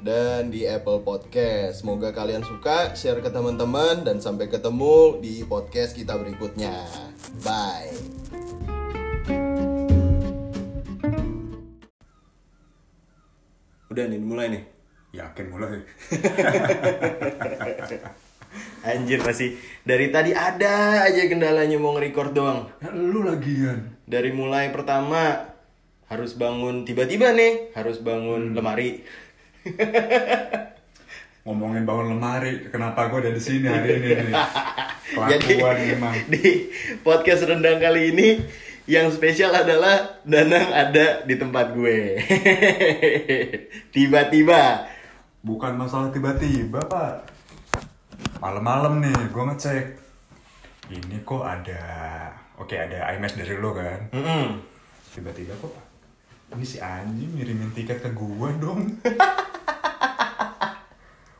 [0.00, 1.84] dan di Apple Podcast.
[1.84, 6.72] Semoga kalian suka, share ke teman-teman dan sampai ketemu di podcast kita berikutnya.
[7.44, 7.92] Bye.
[13.92, 14.64] Udah nih, mulai nih.
[15.20, 15.84] Yakin mulai.
[18.84, 22.68] Anjir masih dari tadi ada aja kendalanya mau nge-record doang.
[22.84, 23.96] Ya, lu lagian.
[24.04, 25.48] Dari mulai pertama
[26.12, 29.00] harus bangun tiba-tiba nih, harus bangun lemari.
[31.48, 34.36] Ngomongin bangun lemari, kenapa gue ada di sini hari ini nih?
[35.32, 36.14] Jadi memang.
[36.28, 36.68] di
[37.00, 38.28] podcast rendang kali ini
[38.84, 42.20] yang spesial adalah Danang ada di tempat gue.
[43.96, 44.92] Tiba-tiba.
[45.44, 47.33] Bukan masalah tiba-tiba, Pak.
[48.38, 49.84] Malam-malam nih, gue ngecek.
[50.90, 51.82] Ini kok ada...
[52.54, 54.10] Oke, ada IMS dari lo kan?
[55.10, 55.74] Tiba-tiba kok...
[56.54, 58.80] Ini si anjing ngirimin tiket ke gue dong.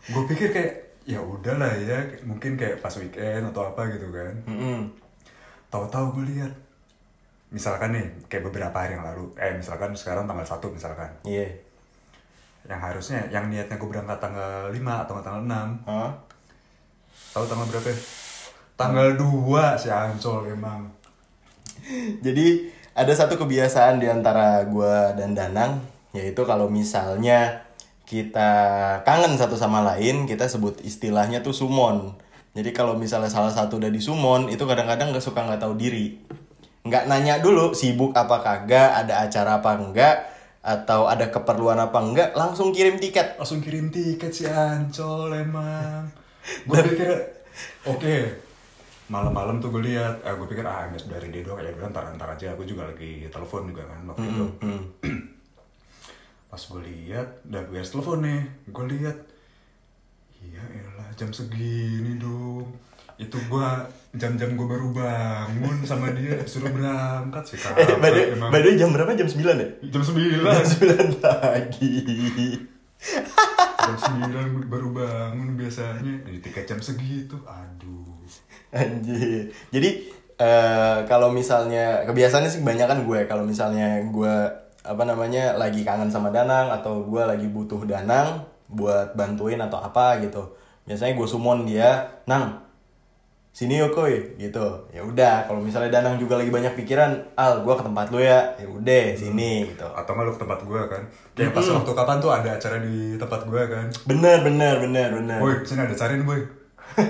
[0.04, 0.72] gue pikir kayak
[1.04, 4.92] ya udahlah ya mungkin kayak pas weekend atau apa gitu kan Mm-mm.
[5.68, 6.52] tahu-tahu gue lihat
[7.48, 11.48] misalkan nih kayak beberapa hari yang lalu eh misalkan sekarang tanggal 1 misalkan Iya.
[12.68, 14.76] yang harusnya yang niatnya gue berangkat tanggal 5
[15.08, 16.10] atau tanggal 6 Hah?
[17.35, 17.99] Tahu tanggal berapa ya?
[18.78, 20.87] tanggal 2 si Ancol emang
[22.22, 25.82] Jadi ada satu kebiasaan di antara gua dan Danang
[26.14, 27.66] yaitu kalau misalnya
[28.07, 28.53] kita
[29.03, 32.14] kangen satu sama lain, kita sebut istilahnya tuh sumon.
[32.55, 36.22] Jadi kalau misalnya salah satu udah di sumon, itu kadang-kadang nggak suka nggak tahu diri.
[36.87, 40.16] Nggak nanya dulu sibuk apa kagak, ada acara apa enggak,
[40.62, 43.41] atau ada keperluan apa enggak, langsung kirim tiket.
[43.41, 47.11] langsung kirim tiket si Ancol emang gue pikir
[47.86, 48.14] oke
[49.07, 52.05] malam-malam tuh gue lihat ah gue pikir ah MS dari dia doang ya udah ntar
[52.12, 54.82] ntar aja gue juga lagi telepon juga kan waktu itu Hmm.
[56.47, 59.16] pas gue lihat udah gue telepon nih gue lihat
[60.40, 62.68] iya elah jam segini dong
[63.14, 63.68] itu gue
[64.12, 68.90] jam-jam gue baru bangun sama dia suruh berangkat sih Eh, emang by the way, jam
[68.90, 69.14] berapa?
[69.14, 69.68] Jam 9 ya?
[69.84, 70.66] jam sembilan Jam
[71.14, 71.95] 9 pagi.
[73.85, 78.05] jam sembilan baru bangun biasanya tiket jam segitu aduh
[78.74, 79.55] Anjir.
[79.70, 79.91] Jadi
[80.41, 84.35] eh, kalau misalnya kebiasaannya sih kebanyakan gue kalau misalnya gue
[84.85, 90.18] apa namanya lagi kangen sama Danang atau gue lagi butuh Danang buat bantuin atau apa
[90.20, 90.59] gitu.
[90.85, 92.61] Biasanya gue summon dia, "Nang,
[93.55, 94.66] sini yuk koy gitu.
[94.90, 98.50] Ya udah kalau misalnya Danang juga lagi banyak pikiran al gua ke tempat lu ya.
[98.59, 99.86] Ya udah sini gitu.
[99.94, 101.02] Atau nggak lu ke tempat gue kan?
[101.38, 103.86] Kayak pas waktu kapan tuh ada acara di tempat gue kan?
[104.11, 105.38] Bener bener bener bener.
[105.38, 106.42] Boy sini ada acara nih boy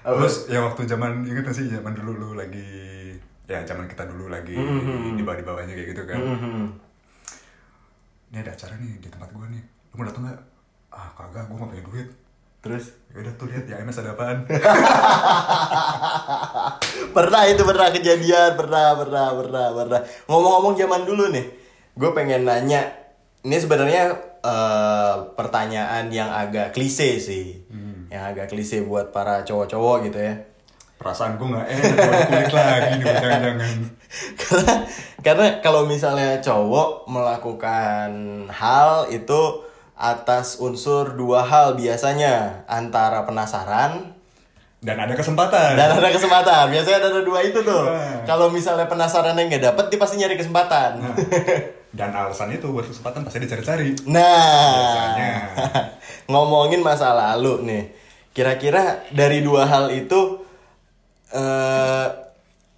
[0.00, 3.14] terus ya waktu zaman inget gak sih zaman dulu lu lagi
[3.46, 4.56] ya zaman kita dulu lagi
[5.14, 6.18] di bawah di bawahnya kayak gitu kan?
[6.18, 6.64] Mhm.
[8.32, 9.62] ini ada acara nih di tempat gue nih.
[9.92, 10.40] Lu mau datang nggak?
[10.88, 12.08] Ah kagak gue nggak punya duit
[12.60, 14.44] terus ya udah tuh lihat ya MS ada apaan?
[17.16, 20.00] Pernah itu pernah kejadian pernah pernah pernah pernah.
[20.30, 21.46] Ngomong-ngomong zaman dulu nih
[21.96, 22.86] gue pengen nanya
[23.42, 27.64] ini sebenarnya eh, pertanyaan yang agak klise sih.
[28.12, 30.34] Yang agak klise buat para cowok-cowok gitu ya.
[31.00, 33.78] Perasaan gue nggak enak kulit lagi nih jangan-jangan.
[34.40, 34.74] Karena
[35.22, 38.10] karena kalau misalnya cowok melakukan
[38.50, 39.69] hal itu
[40.00, 42.64] atas unsur dua hal biasanya.
[42.64, 44.16] Antara penasaran
[44.80, 45.76] dan ada kesempatan.
[45.76, 46.72] Dan ada kesempatan.
[46.72, 47.84] Biasanya ada dua itu tuh.
[47.84, 48.24] Nah.
[48.24, 51.04] kalau misalnya penasaran yang nggak dapet dia pasti nyari kesempatan.
[51.04, 51.16] Nah,
[51.92, 53.92] dan alasan itu buat kesempatan pasti dicari-cari.
[54.08, 55.12] Nah.
[55.20, 55.32] Biasanya.
[56.32, 57.84] ngomongin masa lalu nih.
[58.32, 60.40] Kira-kira dari dua hal itu
[61.36, 62.06] eh,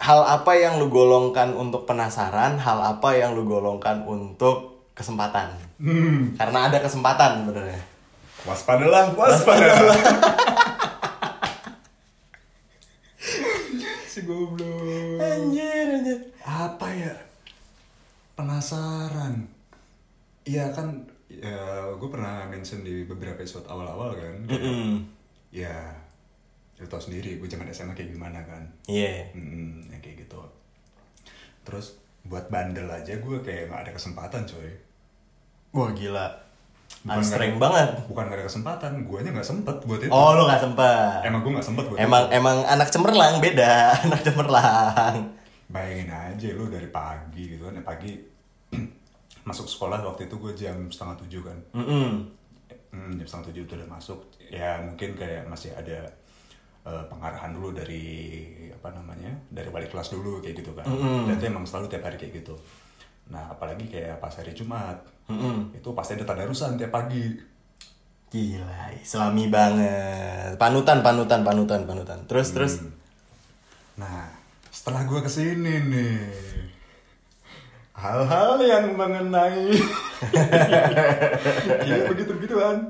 [0.02, 2.58] hal apa yang lu golongkan untuk penasaran?
[2.58, 5.48] Hal apa yang lu golongkan untuk kesempatan.
[5.80, 7.82] Hmm, karena ada kesempatan sebenarnya.
[8.44, 9.96] Waspadalah waspadalah.
[14.12, 15.24] Si goblok.
[15.24, 16.20] Anjir anjir.
[16.44, 17.16] Apa ya?
[18.36, 19.48] Penasaran.
[20.44, 24.36] Iya kan ya gue pernah mention di beberapa episode awal-awal kan.
[24.52, 25.00] Mm-mm.
[25.48, 25.96] ya
[26.76, 28.60] lu tau sendiri gue zaman SMA kayak gimana kan.
[28.84, 29.32] Iya.
[29.32, 30.44] Hmm, ya kayak gitu.
[31.64, 34.70] Terus buat bandel aja gue kayak nggak ada kesempatan coy.
[35.74, 36.26] Wah gila.
[37.02, 37.88] Bukan anstreng banget.
[38.06, 40.12] bukan gak ada kesempatan gue nya nggak sempet buat itu.
[40.12, 41.18] Oh lu nggak sempet.
[41.26, 42.36] Emang gue nggak sempet buat emang itu.
[42.38, 43.74] emang anak cemerlang beda.
[44.06, 45.16] Anak cemerlang.
[45.72, 48.12] Bayangin aja lu dari pagi gitu kan ya pagi
[49.48, 51.58] masuk sekolah waktu itu gue jam setengah tujuh kan.
[51.74, 52.08] Mm-mm.
[52.92, 54.18] Hmm, jam setengah tujuh itu udah masuk.
[54.52, 56.06] Ya mungkin kayak masih ada
[56.86, 58.04] eh, pengarahan dulu dari
[58.72, 61.30] apa namanya dari wali kelas dulu kayak gitu kan Mm-mm.
[61.30, 62.54] dan itu emang selalu tiap hari kayak gitu
[63.30, 64.98] nah apalagi kayak pas hari Jumat
[65.30, 65.70] Mm-mm.
[65.78, 67.50] itu pasti ada tadarusan tiap pagi
[68.32, 70.56] Gila, islami banget.
[70.56, 72.16] Panutan, panutan, panutan, panutan.
[72.24, 72.80] Terus, terus.
[72.80, 72.88] Hmm.
[73.92, 74.24] nah
[74.72, 76.16] setelah gue ke sini nih
[77.92, 79.68] hal-hal yang mengenai
[81.88, 82.88] ya begitu begituan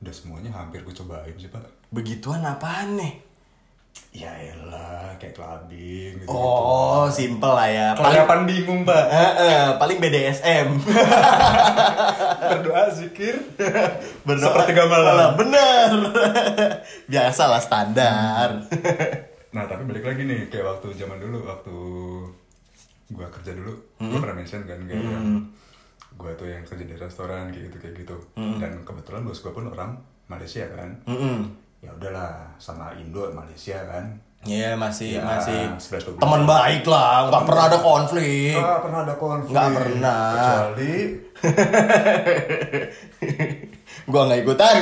[0.00, 3.14] udah semuanya hampir gue cobain sih pak Begituan apaan nih?
[4.10, 6.26] Ya elah, kayak clubbing gitu.
[6.26, 7.88] Oh, simple lah ya.
[7.92, 9.04] Paling, Kelayapan bingung, Pak.
[9.06, 10.68] Eh, eh, paling BDSM.
[12.50, 13.38] Berdoa, zikir.
[14.26, 15.34] Berdoa- Sepertiga malam.
[15.36, 15.90] Bener.
[17.10, 18.62] Biasalah standar.
[19.50, 21.74] Nah, tapi balik lagi nih, kayak waktu zaman dulu, waktu
[23.10, 25.26] gua kerja dulu, gua pernah mention kan, kayak yang
[26.12, 28.16] gua tuh yang kerja di restoran, kayak gitu, kayak gitu.
[28.34, 30.98] Dan kebetulan bos gua pun orang Malaysia kan.
[31.04, 31.50] Mm-mm.
[31.80, 34.04] Ya udahlah, sama Indo, Malaysia kan.
[34.44, 35.68] Iya, masih Ya, masih
[36.16, 38.56] teman baik lah, nggak pernah ada konflik.
[38.56, 39.52] Nggak pernah ada konflik.
[39.52, 40.22] Nggak pernah.
[40.32, 40.94] Kecuali
[44.12, 44.76] Gua nggak ikutan.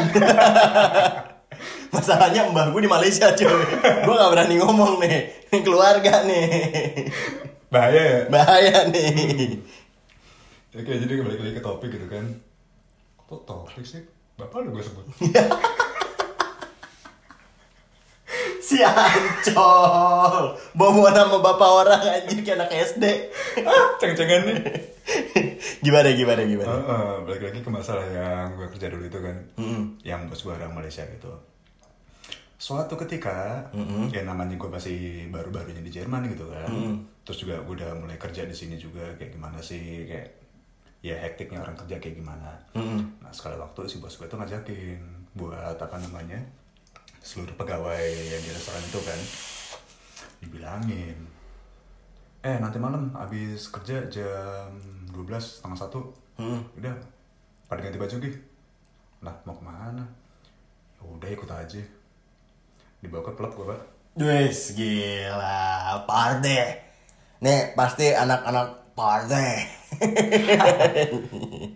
[1.95, 3.63] Masalahnya mbah gue di Malaysia cuy.
[4.07, 5.19] Gua nggak berani ngomong nih.
[5.51, 6.47] Ini keluarga nih.
[7.71, 8.21] bahaya ya.
[8.31, 9.59] Bahaya nih.
[10.79, 12.23] Oke, jadi balik lagi ke topik gitu kan.
[13.27, 14.07] Kok topik sih?
[14.39, 15.03] Bapak lu gue sebut.
[18.69, 20.53] Si Ancol.
[20.77, 23.05] Bawa nama bapak orang anjir kayak anak SD.
[23.97, 24.61] Ceng-cengan nih.
[25.81, 26.77] gimana gimana gimana?
[26.77, 29.37] Heeh, balik lagi ke masalah yang gue kerja dulu itu kan.
[29.57, 29.97] Mm-mm.
[30.05, 31.33] Yang bos gue orang Malaysia gitu.
[32.61, 33.73] Suatu ketika,
[34.13, 36.69] ya namanya gue masih baru-barunya di Jerman gitu kan.
[37.25, 40.29] Terus juga gue udah mulai kerja di sini juga kayak gimana sih kayak
[41.01, 42.53] ya hektiknya orang kerja kayak gimana.
[42.77, 43.25] Mm-mm.
[43.25, 45.01] Nah sekali waktu si bos gue tuh ngajakin
[45.33, 46.45] buat apa namanya
[47.29, 49.21] seluruh pegawai yang di restoran itu kan
[50.41, 51.19] dibilangin
[52.41, 54.73] eh nanti malam habis kerja jam
[55.13, 55.21] 12
[55.61, 56.01] setengah satu
[56.39, 56.63] Mm.
[56.79, 56.95] udah
[57.67, 58.37] pada ganti baju gih
[59.27, 60.07] lah mau ke mana
[60.95, 61.83] ya udah ikut aja
[63.03, 63.81] dibawa ke klub gue pak
[64.19, 66.59] Wes gila, party.
[67.39, 69.47] Nih pasti anak-anak party.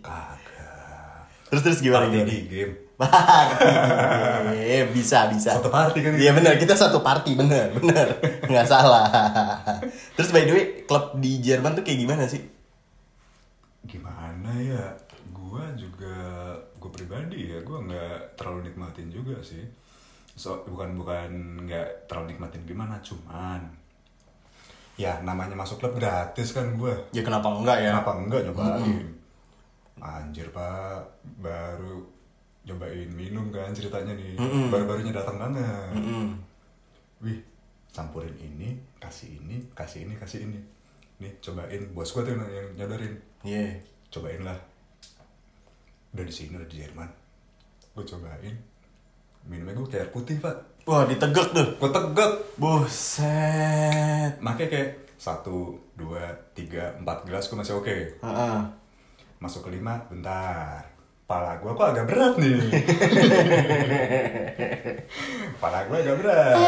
[0.03, 2.27] kagak terus terus gimana party gimana?
[2.27, 2.73] di game.
[4.93, 5.49] bisa bisa.
[5.57, 6.35] Satu party kan Iya itu.
[6.37, 8.07] benar, kita satu party bener bener.
[8.45, 9.05] Nggak salah.
[10.13, 12.41] Terus by the way, klub di Jerman tuh kayak gimana sih?
[13.83, 14.79] gimana ya
[15.29, 16.15] gue juga
[16.73, 19.59] gue pribadi ya gue nggak terlalu nikmatin juga sih
[20.31, 21.29] so bukan bukan
[21.67, 23.59] nggak terlalu nikmatin gimana cuman
[24.95, 27.91] ya namanya masuk klub gratis kan gue Ya kenapa enggak ya?
[27.91, 29.03] kenapa enggak nyobain
[29.99, 31.03] anjir pak
[31.43, 32.07] baru
[32.63, 34.39] nyobain minum kan ceritanya nih.
[34.71, 35.91] Baru-barunya datang banget.
[35.95, 36.39] Mm-mm.
[37.23, 37.39] wih
[37.95, 40.59] campurin ini kasih ini kasih ini kasih ini.
[41.19, 41.81] Nih cobain.
[41.91, 43.13] Bos gue tuh yang nyodorin.
[43.43, 43.79] Iya.
[44.13, 44.59] cobain lah.
[46.13, 47.09] Udah di sini udah di Jerman.
[47.95, 48.55] Gue cobain.
[49.43, 50.55] Minumnya gue kayak air putih pak.
[50.83, 51.67] Wah, ditegak tuh.
[51.79, 52.31] gue tegak.
[52.59, 54.39] Buset.
[54.43, 57.95] makanya kayak satu dua tiga empat gelas gue masih oke.
[58.23, 58.59] Heeh.
[59.43, 60.92] masuk ke lima bentar
[61.23, 62.53] pala gue kok agak berat nih
[65.57, 66.55] pala gue agak berat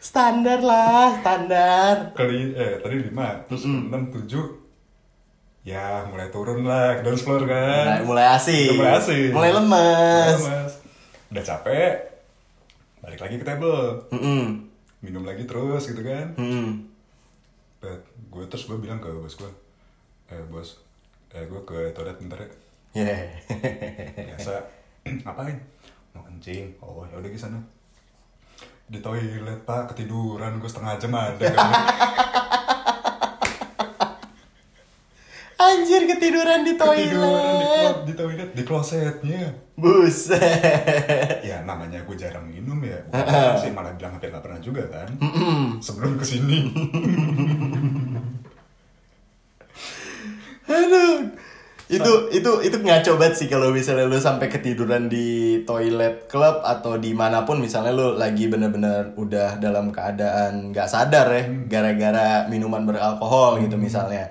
[0.00, 2.12] Standar lah, standar.
[2.12, 4.42] kali eh tadi lima terus enam tujuh
[5.62, 8.66] ya mulai turun lah ke dance floor Mulai, kan mulai asik.
[8.66, 10.36] Udah mulai asik Mulai lemes.
[10.36, 10.72] Lemes.
[11.30, 11.92] udah capek
[13.00, 14.42] balik lagi ke table Mm-mm.
[15.00, 16.90] minum lagi terus gitu kan Mm-mm.
[17.78, 19.48] Bet, gue terus gue bilang ke bos gue
[20.28, 20.76] eh bos
[21.30, 22.50] eh gue ke toilet bentar ya.
[22.90, 23.22] Yeah.
[24.34, 24.66] biasa.
[25.22, 25.54] Ngapain?
[26.10, 26.74] Mau kencing.
[26.82, 27.62] Oh ya udah sana
[28.90, 29.94] di toilet pak.
[29.94, 30.58] Ketiduran.
[30.58, 31.70] Gue setengah jam ada kan?
[35.60, 37.96] Anjir ketiduran di ketiduran di, toilet.
[38.08, 39.54] di toilet di klosetnya.
[39.78, 41.46] Buset.
[41.46, 42.98] ya namanya gue jarang minum ya.
[43.14, 45.14] Bukan sih malah bilang hampir gak pernah juga kan?
[45.78, 46.58] Sebelum ke sini
[50.70, 51.18] Aduh.
[51.90, 56.94] Itu itu itu ngaco banget sih kalau misalnya lu sampai ketiduran di toilet klub atau
[56.94, 62.86] di mana pun misalnya lu lagi bener-bener udah dalam keadaan nggak sadar ya gara-gara minuman
[62.86, 64.30] beralkohol gitu misalnya.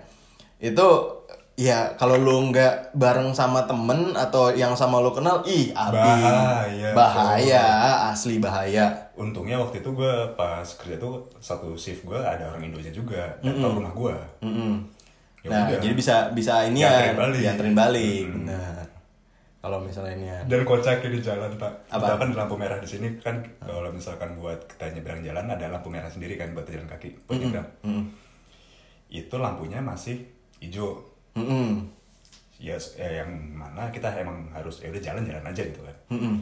[0.55, 1.19] Itu
[1.59, 5.99] ya kalau lu nggak bareng sama temen atau yang sama lu kenal ih abi.
[5.99, 7.65] Bahaya, bahaya
[8.15, 9.11] asli bahaya.
[9.19, 13.83] Untungnya waktu itu gue pas kerja tuh satu shift gue ada orang Indonesia juga datang
[13.83, 14.15] rumah gue
[14.47, 14.73] Mm-mm.
[15.39, 15.79] Ya nah udah.
[15.79, 17.39] jadi bisa bisa ini ya balik.
[17.39, 18.83] dianterin balik benar
[19.59, 22.15] kalau misalnya ini ya dan kocaknya di jalan pak Apa?
[22.15, 26.11] kan lampu merah di sini kan kalau misalkan buat kita nyebrang jalan ada lampu merah
[26.11, 28.03] sendiri kan buat jalan kaki buat nyebrang Mm-mm.
[29.11, 30.27] itu lampunya masih
[30.59, 31.07] hijau
[31.39, 31.87] Mm-mm.
[32.59, 36.35] ya eh, yang mana kita emang harus ya udah jalan-jalan aja gitu kan Mm-mm.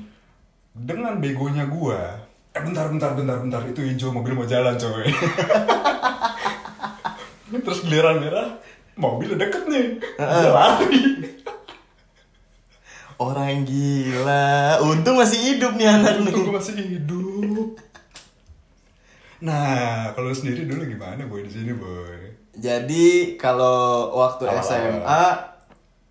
[0.73, 2.17] dengan begonya gua
[2.53, 5.05] eh bentar bentar bentar bentar itu hijau mobil mau jalan coy
[7.65, 8.57] terus giliran merah
[8.97, 9.85] mobil udah deket nih
[10.17, 11.01] Dia lari
[13.17, 14.77] Orang gila.
[14.85, 16.37] Untung masih hidup nih anak nih.
[16.37, 17.77] Untung masih hidup
[19.37, 24.65] nah kalau sendiri dulu gimana boy di sini boy Jadi kalau waktu Awal-awal.
[24.65, 25.25] SMA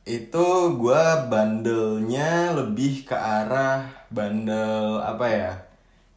[0.06, 0.46] itu
[0.78, 3.82] gua bandelnya lebih ke arah
[4.14, 5.52] bandel apa ya?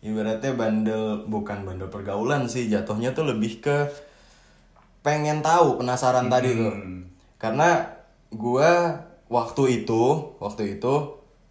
[0.06, 3.90] Ibaratnya bandel bukan bandel pergaulan sih, jatuhnya tuh lebih ke
[5.10, 6.70] pengen tahu, penasaran tadi tuh.
[6.70, 7.10] Hmm.
[7.41, 7.82] Karena
[8.30, 10.93] gua waktu itu, waktu itu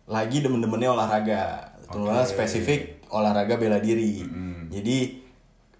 [0.06, 1.74] lagi demen-demennya olahraga.
[1.90, 2.30] Terutama Oke.
[2.30, 2.80] spesifik
[3.10, 4.22] olahraga bela diri.
[4.22, 4.70] Mm-mm.
[4.70, 4.98] Jadi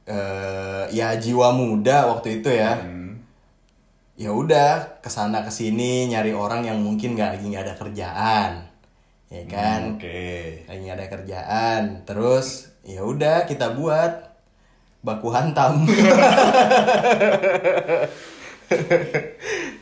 [0.09, 2.83] eh, ya jiwa muda waktu itu ya.
[2.83, 3.23] Hmm.
[4.19, 8.51] Ya udah ke sana ke sini nyari orang yang mungkin nggak lagi nggak ada kerjaan,
[9.31, 9.95] ya kan?
[9.95, 11.83] oke Lagi nggak ada kerjaan.
[12.03, 14.28] Terus ya udah kita buat
[15.05, 15.85] baku hantam.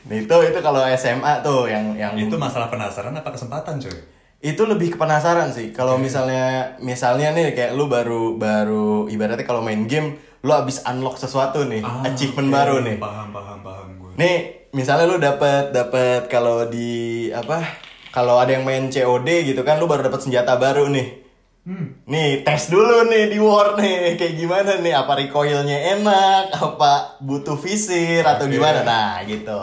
[0.07, 3.99] Nah, itu itu kalau SMA tuh yang yang itu masalah penasaran apa kesempatan coy
[4.39, 5.75] itu lebih ke penasaran sih.
[5.75, 11.19] Kalau misalnya misalnya nih kayak lu baru baru ibaratnya kalau main game lu abis unlock
[11.19, 12.55] sesuatu nih achievement oke.
[12.55, 12.97] baru nih.
[13.03, 14.37] Paham paham paham gue nih
[14.71, 17.67] misalnya lu dapat dapat kalau di apa
[18.15, 21.26] kalau ada yang main COD gitu kan lu baru dapat senjata baru nih
[21.67, 22.07] hmm.
[22.07, 24.15] Nih, tes dulu nih di war nih.
[24.15, 24.95] Kayak gimana nih?
[24.95, 26.55] Apa recoilnya enak?
[26.55, 28.57] Apa butuh visir atau Oke.
[28.57, 28.87] gimana?
[28.87, 29.61] Nah, gitu.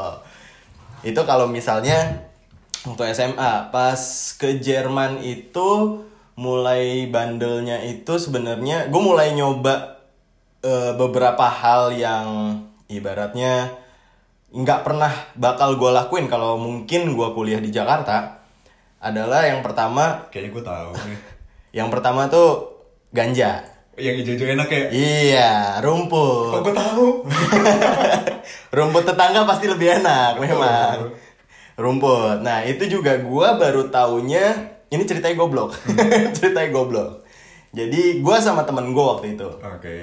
[1.02, 2.28] Itu kalau misalnya
[2.84, 4.00] waktu SMA, pas
[4.36, 10.02] ke Jerman itu mulai bandelnya itu sebenarnya gue mulai nyoba
[10.66, 12.58] eh, beberapa hal yang
[12.90, 13.70] ibaratnya
[14.54, 18.42] nggak pernah bakal gue lakuin kalau mungkin gue kuliah di Jakarta
[18.98, 21.20] adalah yang pertama kayaknya gue tahu nih
[21.74, 22.70] yang pertama tuh
[23.10, 23.66] ganja.
[23.94, 26.66] yang hijau-hijau enak ya Iya, kok rumput.
[26.66, 27.06] gue tahu
[28.78, 31.14] rumput tetangga pasti lebih enak memang.
[31.74, 32.42] Rumput.
[32.42, 35.78] Nah, itu juga gua baru taunya ini ceritanya goblok.
[36.38, 37.22] ceritanya goblok.
[37.70, 39.50] Jadi gua sama temen gua waktu itu.
[39.50, 39.98] oke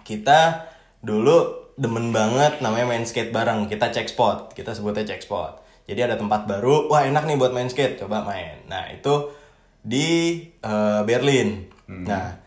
[0.00, 0.68] Kita
[1.00, 3.68] dulu demen banget namanya main skate bareng.
[3.68, 4.52] Kita cek spot.
[4.52, 5.60] Kita sebutnya cek spot.
[5.84, 8.64] Jadi ada tempat baru, wah enak nih buat main skate, coba main.
[8.70, 9.34] Nah itu
[9.82, 11.68] di eh, Berlin.
[11.92, 12.40] Nah,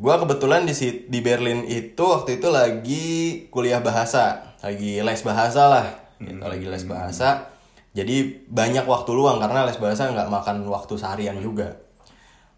[0.00, 0.74] gua kebetulan di
[1.06, 3.06] di Berlin itu waktu itu lagi
[3.54, 5.86] kuliah bahasa, lagi les bahasa lah,
[6.18, 7.54] gitu, lagi les bahasa.
[7.94, 11.78] Jadi banyak waktu luang karena les bahasa nggak makan waktu seharian juga.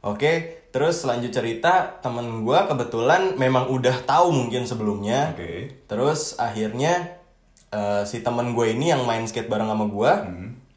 [0.00, 5.36] Oke, terus lanjut cerita temen gua kebetulan memang udah tahu mungkin sebelumnya.
[5.36, 5.84] Oke.
[5.84, 7.20] Terus akhirnya
[7.68, 10.24] eh, si temen gue ini yang main skate bareng sama gua,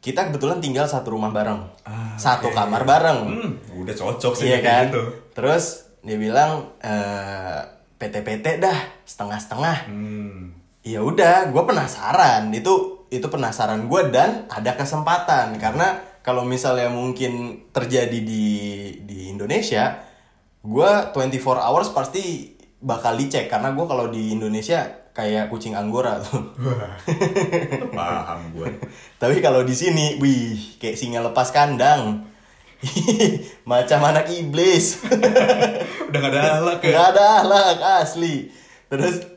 [0.00, 2.56] kita kebetulan tinggal satu rumah bareng, Ah, satu oke.
[2.56, 3.20] kamar bareng.
[3.22, 4.84] Hmm, udah cocok sih Iya kan?
[4.88, 5.02] gitu.
[5.32, 5.64] Terus
[6.00, 7.60] dia bilang eh,
[7.94, 9.76] PT-PT dah setengah-setengah.
[9.86, 10.56] Hmm.
[10.80, 12.48] Ya udah, gue penasaran.
[12.50, 18.46] Itu itu penasaran gue dan ada kesempatan karena kalau misalnya mungkin terjadi di
[19.02, 20.00] di Indonesia,
[20.60, 26.40] gue 24 hours pasti bakal dicek karena gue kalau di Indonesia kayak kucing anggora tuh.
[27.96, 28.80] Paham gue.
[29.20, 32.24] Tapi kalau di sini, wih, kayak singa lepas kandang.
[33.70, 35.04] Macam anak iblis.
[36.08, 36.92] Udah gak ada alak ya?
[36.96, 38.48] Gak ada ahlak asli.
[38.88, 39.28] Terus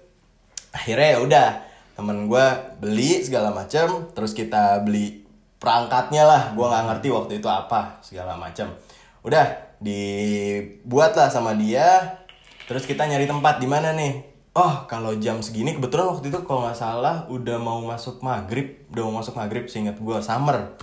[0.73, 1.47] akhirnya ya udah
[1.93, 2.45] temen gue
[2.81, 4.09] beli segala macam.
[4.15, 5.27] Terus kita beli
[5.61, 6.41] perangkatnya lah.
[6.57, 8.73] Gue nggak ngerti waktu itu apa segala macam.
[9.21, 12.17] Udah dibuat lah sama dia.
[12.65, 14.32] Terus kita nyari tempat di mana nih?
[14.53, 19.01] Oh kalau jam segini kebetulan waktu itu kalau nggak salah udah mau masuk maghrib, udah
[19.09, 20.77] mau masuk maghrib seingat gue summer,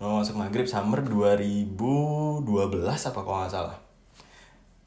[0.00, 1.76] mau masuk maghrib summer 2012
[2.80, 3.76] apa kalau nggak salah.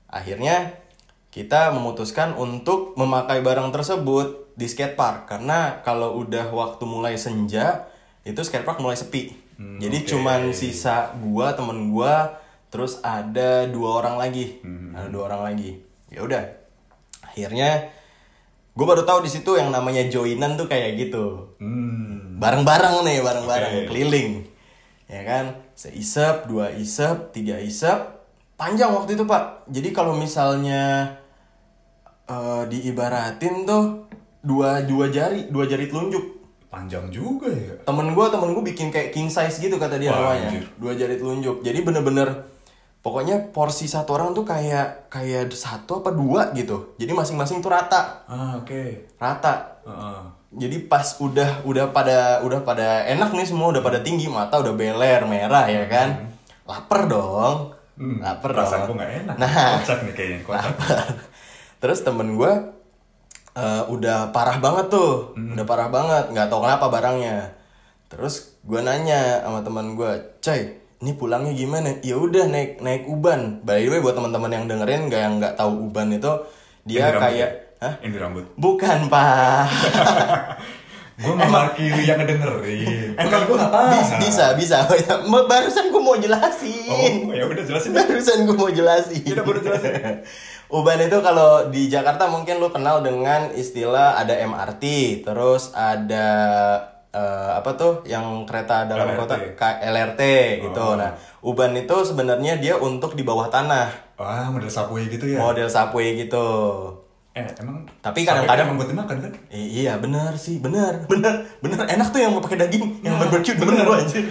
[0.09, 0.81] Akhirnya
[1.29, 7.85] kita memutuskan untuk memakai barang tersebut di skatepark karena kalau udah waktu mulai senja
[8.25, 9.29] itu skatepark mulai sepi.
[9.61, 10.09] Hmm, jadi oke.
[10.09, 12.41] cuman sisa gua temen gua
[12.73, 14.57] terus ada dua orang lagi.
[14.97, 15.77] Ada dua orang lagi.
[16.09, 16.41] Ya udah.
[17.21, 17.93] Akhirnya
[18.73, 21.55] gue baru tahu di situ yang namanya joinan tuh kayak gitu.
[21.61, 22.41] Hmm.
[22.41, 23.87] bareng-bareng nih bareng-bareng Oke.
[23.87, 24.43] keliling.
[25.07, 25.45] Ya kan?
[25.77, 28.19] Seisep dua isep tiga isep.
[28.57, 29.69] Panjang waktu itu pak.
[29.69, 31.15] Jadi kalau misalnya
[32.27, 34.09] eh, diibaratin tuh
[34.43, 36.41] dua dua jari dua jari telunjuk.
[36.73, 37.77] Panjang juga ya.
[37.85, 40.49] temen gue temen gue bikin kayak king size gitu kata dia namanya.
[40.81, 41.61] dua jari telunjuk.
[41.61, 42.49] Jadi bener-bener
[43.03, 46.95] pokoknya porsi satu orang tuh kayak kayak satu apa dua gitu.
[46.95, 48.23] Jadi masing-masing tuh rata.
[48.25, 49.11] Ah, oke.
[49.19, 49.83] rata.
[49.83, 50.19] Heeh.
[50.53, 54.71] jadi pas udah udah pada udah pada enak nih semua udah pada tinggi mata udah
[54.71, 56.31] beler merah ya kan?
[56.63, 57.75] Lapar dong.
[57.99, 58.95] Hmm, lapar perasaan dong.
[58.95, 59.35] gue gak enak.
[59.35, 59.77] nah.
[59.81, 60.55] Kocak nih kayaknya, kocak.
[60.55, 61.05] lapar.
[61.83, 62.51] Terus temen gue
[63.59, 65.35] eh, udah parah banget tuh.
[65.35, 65.59] Hmm.
[65.59, 66.23] udah parah banget.
[66.31, 67.37] Nggak tahu kenapa barangnya.
[68.07, 73.59] Terus gue nanya sama teman gue coy ini pulangnya gimana ya udah naik naik uban
[73.59, 76.31] by the way buat teman-teman yang dengerin nggak yang nggak tahu uban itu
[76.81, 77.49] dia rambut kayak ya?
[77.77, 77.93] Hah?
[77.99, 78.45] Ini rambut.
[78.55, 79.67] bukan pak
[81.13, 83.13] Gue mewakili yang ngedengerin.
[83.13, 83.57] Bukan gue.
[83.93, 84.77] Bis- bisa bisa
[85.45, 87.93] barusan gue mau jelasin Oh, ya udah jelasin.
[87.93, 89.93] barusan gue mau jelasin Ya udah, baru jelasin.
[90.73, 94.83] Uban itu kalau di Jakarta mungkin lu kenal dengan istilah ada MRT
[95.21, 96.27] terus ada
[97.13, 99.19] eh, apa tuh yang kereta dalam LRT.
[99.19, 100.21] kota K- LRT
[100.63, 100.95] gitu Oh.
[100.95, 105.37] nah Uban itu sebenarnya dia untuk di bawah tanah Wah, model subway gitu ya.
[105.39, 106.43] model subway gitu
[107.31, 109.31] Eh, emang Tapi kadang-kadang- emang buat dimakan kan?
[109.49, 113.19] I- iya benar sih benar benar benar enak tuh yang mau pakai daging yang Nah,
[113.23, 113.83] barbecue demen bener.
[113.83, 114.23] gua anjir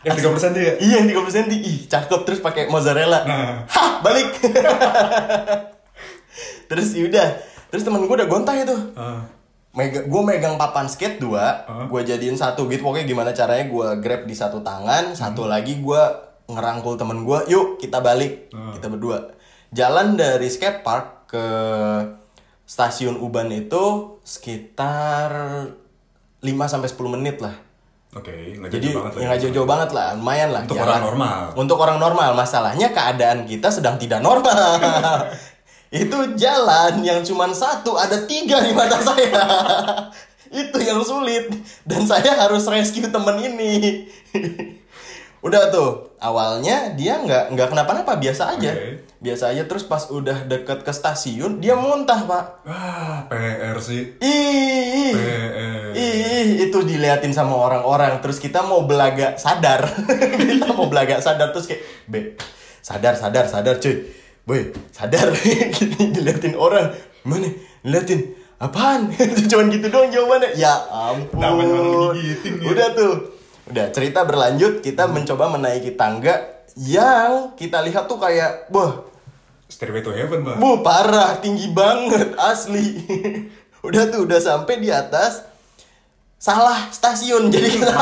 [0.00, 0.72] Yang 30 cm ya?
[0.78, 3.62] Iya yang 30 cm Ih cakep terus pakai mozzarella Nah.
[3.66, 4.26] Hah balik
[6.68, 7.28] Terus yaudah
[7.68, 9.22] Terus temen gue udah gontah itu Ah.
[9.70, 11.86] Mega, gue megang papan skate dua Hah?
[11.86, 16.02] Gue jadiin satu gitu Pokoknya gimana caranya gue grab di satu tangan Satu lagi gue
[16.46, 18.74] ngerangkul temen gue Yuk kita balik Ah.
[18.74, 19.30] Kita berdua
[19.70, 21.46] Jalan dari skatepark ke
[22.66, 25.30] stasiun Uban itu Sekitar
[26.42, 27.54] 5-10 menit lah
[28.10, 30.66] Oke, nggak jadi jauh banget lah ya nggak jauh-jauh banget lah, lumayan lah.
[30.66, 30.90] Untuk jalan.
[30.90, 31.40] orang normal.
[31.54, 34.82] Untuk orang normal, masalahnya keadaan kita sedang tidak normal.
[35.90, 39.42] itu jalan yang cuma satu, ada tiga di mata saya.
[40.50, 41.50] itu yang sulit
[41.86, 44.06] dan saya harus rescue temen ini.
[45.46, 49.02] udah tuh, awalnya dia nggak nggak kenapa-napa, biasa aja, Oke.
[49.18, 49.66] biasa aja.
[49.66, 52.44] Terus pas udah deket ke stasiun, dia muntah pak.
[52.70, 54.14] Wah, PR sih.
[54.22, 55.90] Ih, PR.
[55.90, 58.22] Ih, itu diliatin sama orang-orang.
[58.22, 59.90] Terus kita mau belaga sadar.
[60.54, 62.38] kita mau belaga sadar terus kayak, "Be,
[62.78, 64.19] sadar, sadar, sadar, cuy.
[64.44, 65.32] Boy, sadar."
[65.76, 66.92] Gini diliatin orang.
[67.24, 67.48] Mana?
[67.84, 69.12] Liatin apaan?
[69.50, 70.56] Cuman gitu doang jawabannya.
[70.56, 71.40] Ya ampun.
[71.40, 72.70] Namanya orang digigitin gitu.
[72.70, 73.14] Udah tuh.
[73.70, 79.06] Udah cerita berlanjut, kita mencoba menaiki tangga yang kita lihat tuh kayak, wah,
[79.70, 80.58] Stairway to Heaven, Bang.
[80.58, 82.98] Bu parah, tinggi banget, asli.
[83.86, 85.46] udah tuh, udah sampai di atas.
[86.40, 87.92] salah stasiun jadi kita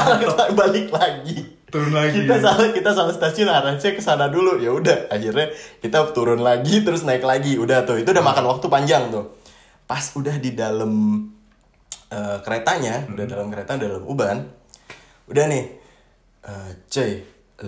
[0.55, 2.24] balik lagi Turun lagi.
[2.24, 4.56] kita salah kita salah stasiun arahnya ke sana dulu.
[4.56, 5.52] Ya udah akhirnya
[5.84, 7.60] kita turun lagi terus naik lagi.
[7.60, 9.36] Udah tuh itu udah makan waktu panjang tuh.
[9.84, 11.24] Pas udah di dalam
[12.12, 14.48] eh, keretanya udah dalam kereta dalam uban
[15.28, 15.64] udah nih
[16.48, 17.12] eh cuy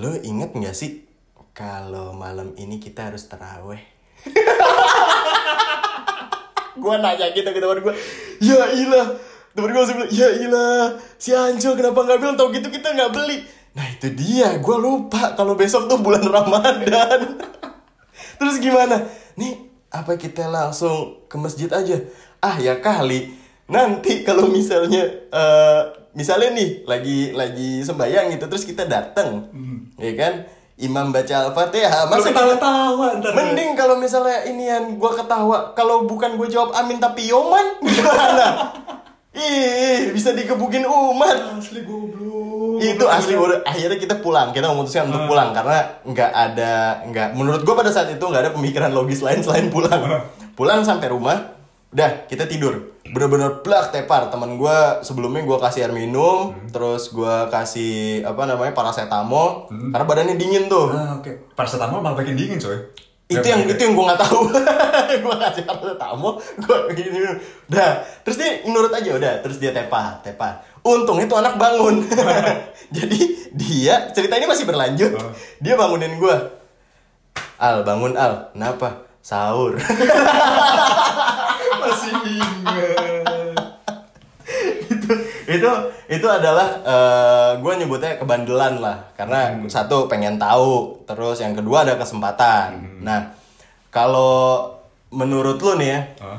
[0.00, 1.04] lo inget nggak sih
[1.52, 3.82] kalau malam ini kita harus teraweh
[6.80, 7.94] gue nanya gitu ke teman gue
[8.40, 9.08] ya ilah.
[9.50, 12.36] Temen gue langsung bilang ya ilah si Anjo kenapa nggak bilang?
[12.38, 14.58] Tau gitu kita nggak beli nah itu dia.
[14.58, 17.38] Gue lupa kalau besok tuh bulan Ramadan.
[18.38, 19.06] Terus gimana?
[19.34, 19.56] Nih
[19.88, 21.98] apa kita langsung ke masjid aja?
[22.38, 23.30] Ah ya kali.
[23.66, 29.46] Nanti kalau misalnya eh misalnya nih lagi lagi sembahyang gitu terus kita datang
[29.96, 30.34] ya kan?
[30.80, 33.36] Imam baca al-fatihah masa kita- ketawa-tawa ntar.
[33.36, 38.72] Mending kalau misalnya inian gua ketawa, kalau bukan gue jawab amin tapi yoman gimana?
[39.40, 41.56] Ih, bisa dikebukin umat.
[41.56, 42.76] Asli goblok.
[42.80, 44.52] Itu asli udah akhirnya kita pulang.
[44.52, 46.72] Kita memutuskan untuk pulang karena nggak ada
[47.08, 50.28] nggak menurut gua pada saat itu nggak ada pemikiran logis lain selain pulang.
[50.52, 51.56] Pulang sampai rumah,
[51.92, 53.00] udah kita tidur.
[53.10, 54.28] Bener-bener plak tepar.
[54.28, 60.36] Teman gua sebelumnya gua kasih air minum, terus gua kasih apa namanya paracetamol karena badannya
[60.36, 61.56] dingin tuh Ah, oke.
[61.56, 62.76] Paracetamol malah bikin dingin, coy.
[63.30, 64.50] Itu yang itu yang gue nggak tahu.
[65.22, 66.34] Gue kasih kartu tamu.
[66.58, 67.22] Gue gini.
[67.70, 68.02] Udah.
[68.26, 69.32] Terus dia nurut aja udah.
[69.46, 72.04] Terus dia tepar tepar untung itu anak bangun.
[72.96, 73.20] Jadi
[73.52, 75.12] dia cerita ini masih berlanjut.
[75.14, 75.32] Oh.
[75.60, 76.36] dia bangunin gue
[77.60, 78.52] al bangun al.
[78.56, 79.04] Kenapa?
[79.20, 79.76] Sahur.
[81.80, 83.56] Masih ingat.
[84.90, 85.12] itu
[85.46, 85.70] itu
[86.10, 86.68] itu adalah
[87.62, 89.14] gue nyebutnya kebandelan lah.
[89.14, 91.06] Karena satu pengen tahu.
[91.06, 93.00] Terus yang kedua ada kesempatan.
[93.06, 93.30] Nah
[93.94, 94.74] kalau
[95.10, 96.38] menurut lu nih ya Hah?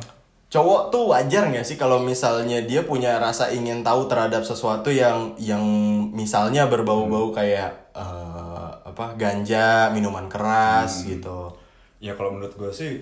[0.52, 5.36] cowok tuh wajar nggak sih kalau misalnya dia punya rasa ingin tahu terhadap sesuatu yang
[5.40, 5.64] yang
[6.12, 11.56] misalnya berbau-bau kayak eh, apa ganja minuman keras gitu?
[12.04, 13.00] Ya kalau menurut gue sih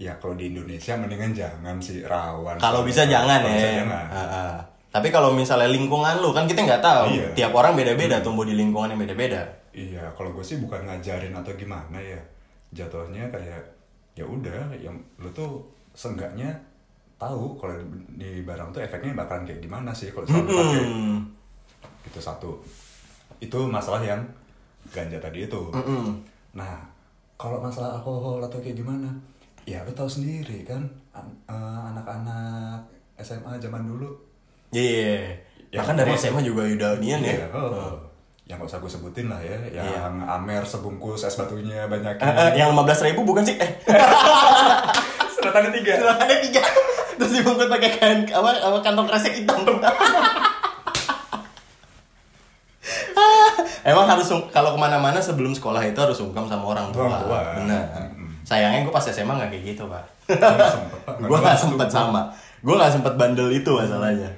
[0.00, 2.56] ya kalau di Indonesia mendingan jangan sih rawan.
[2.56, 3.52] kalau bisa jangan ya.
[3.52, 4.04] bisa jangan.
[4.12, 4.60] Ah.
[4.90, 7.28] Tapi kalau misalnya lingkungan lu kan kita nggak tahu Iya.
[7.34, 11.54] tiap orang beda-beda tumbuh di lingkungan yang beda-beda Iya, kalau gue sih bukan ngajarin atau
[11.54, 12.18] gimana ya.
[12.70, 13.62] Jatuhnya kayak
[14.12, 15.62] ya udah, yang lu tuh
[15.92, 16.50] seenggaknya
[17.16, 17.78] tahu kalau
[18.10, 20.82] di barang tuh efeknya bakalan kayak gimana sih kalau selalu pakai.
[20.82, 21.18] Hmm.
[22.02, 22.50] Itu satu.
[23.38, 24.18] Itu masalah yang
[24.88, 25.62] ganja tadi itu.
[25.70, 26.18] Mm-mm.
[26.52, 26.82] Nah,
[27.36, 29.06] kalau masalah alkohol atau kayak gimana?
[29.62, 30.82] Ya lu tahu sendiri kan
[31.12, 32.82] an- eh, anak-anak
[33.16, 34.10] SMA zaman dulu.
[34.70, 35.36] Iya.
[35.70, 36.10] Ya, Bahkan dari.
[36.14, 37.34] SMA juga udah nian ya.
[37.34, 37.94] Iya, oh.
[38.46, 40.26] Yang gak usah gue sebutin lah ya, yang Iya.
[40.26, 42.18] Amer sebungkus es batunya banyak.
[42.18, 43.54] Eh, eh, yang 15 ribu bukan sih?
[43.54, 43.70] Eh,
[45.34, 45.94] Sedotannya tiga.
[46.18, 46.58] ada tiga.
[47.18, 49.62] Terus dibungkus pakai kain apa, apa kantong kresek hitam.
[53.80, 57.06] Emang harus kalau ke mana-mana sebelum sekolah itu harus sungkem sama orang tua.
[57.06, 57.40] Orang tua.
[57.56, 57.84] Benar.
[58.44, 60.04] Sayangnya gue pas SMA nggak kayak gitu pak.
[61.22, 61.56] Gue dulu.
[61.56, 62.28] sempet sama.
[62.60, 64.28] Gue nggak sempet bandel itu masalahnya.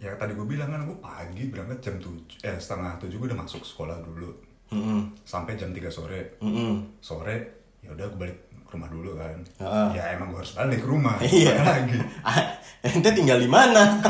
[0.00, 3.40] Ya tadi gue bilang kan gue pagi berangkat jam tujuh, eh setengah tujuh gue udah
[3.44, 4.32] masuk sekolah dulu
[4.72, 5.12] Mm-mm.
[5.28, 6.40] sampai jam 3 sore.
[6.40, 6.96] Mm-mm.
[7.04, 7.36] Sore
[7.84, 9.36] ya udah gue balik ke rumah dulu kan.
[9.60, 9.88] Heeh.
[10.00, 11.20] Ya emang gue harus balik ke rumah.
[11.26, 11.52] Iya.
[11.60, 12.00] Lagi.
[12.88, 14.00] Ente tinggal di mana?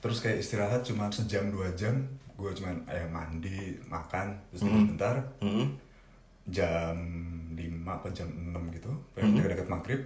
[0.00, 2.00] Terus kayak istirahat cuma sejam dua jam,
[2.40, 5.16] gue cuma eh mandi, makan, terus tidur bentar.
[5.44, 5.76] Mm-mm.
[6.48, 6.96] Jam
[7.52, 8.48] 5 apa jam 6
[8.80, 10.00] gitu, pengen deket-deket maghrib.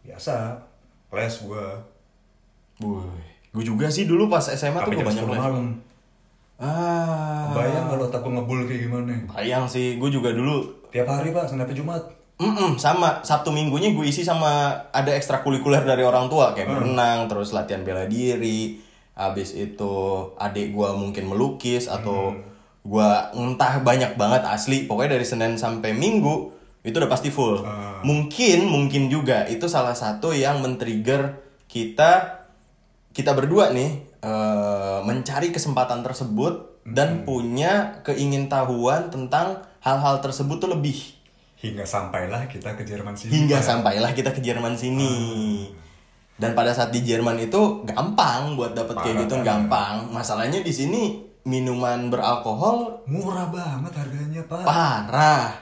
[0.00, 0.56] Biasa,
[1.12, 1.66] les gue.
[3.50, 5.38] Gue juga sih dulu pas SMA tuh gue jam banyak 10 les.
[5.38, 5.66] malam.
[6.56, 7.50] Ah.
[7.50, 9.12] Bayang kalau otak gue ngebul kayak gimana?
[9.30, 10.60] Bayang sih, gue juga dulu
[10.90, 12.02] Tiap hari pak, Senin sampai Jumat.
[12.36, 17.52] Mm-mm, sama Sabtu minggunya gue isi sama ada ekstrakurikuler dari orang tua kayak berenang terus
[17.52, 18.80] latihan bela diri
[19.12, 19.92] habis itu
[20.34, 22.32] adik gue mungkin melukis atau
[22.80, 26.48] gue entah banyak banget asli pokoknya dari Senin sampai Minggu
[26.80, 28.00] itu udah pasti full Ah.
[28.00, 31.36] mungkin mungkin juga itu salah satu yang men-trigger
[31.68, 32.39] kita
[33.20, 40.96] kita berdua nih eh, mencari kesempatan tersebut dan punya keingintahuan tentang hal-hal tersebut tuh lebih
[41.60, 43.36] Hingga sampailah kita ke Jerman sini.
[43.36, 43.66] hingga Pak.
[43.68, 45.12] sampailah kita ke Jerman sini.
[46.40, 49.44] Dan pada saat di Jerman itu gampang buat dapet kayak gitu banget.
[49.44, 50.08] gampang.
[50.08, 54.64] Masalahnya di sini minuman beralkohol Murah banget harganya pak.
[54.64, 55.52] parah.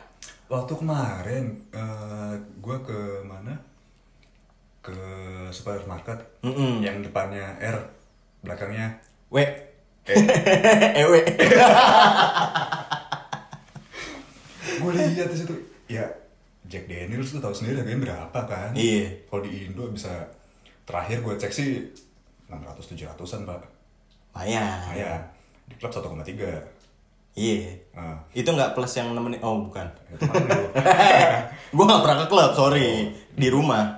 [0.47, 1.45] Waktu kemarin
[1.75, 3.59] eh gue ke mana?
[4.79, 4.97] Ke
[5.51, 6.81] supermarket Mm-mm.
[6.81, 7.79] yang depannya R,
[8.41, 8.99] belakangnya
[9.29, 9.45] We.
[10.09, 10.15] E.
[11.05, 11.21] Ewe.
[14.79, 15.53] gue lihat di situ,
[15.91, 16.07] ya
[16.69, 18.71] Jack Daniels tuh tahu sendiri harganya berapa kan?
[18.73, 19.29] Iya.
[19.29, 20.13] Kalau di Indo bisa
[20.89, 21.85] terakhir gue cek sih
[22.49, 23.61] 600 700-an, Pak.
[24.33, 24.81] Lumayan.
[24.93, 25.21] Lumayan.
[25.69, 26.79] Di klub 1,3.
[27.37, 27.71] Iya.
[27.95, 29.41] Nah, Itu nggak plus yang nemenin.
[29.45, 29.85] Oh, bukan.
[29.85, 30.19] kan.
[31.77, 33.15] Gue nggak pernah ke klub, sorry.
[33.37, 33.98] Di rumah.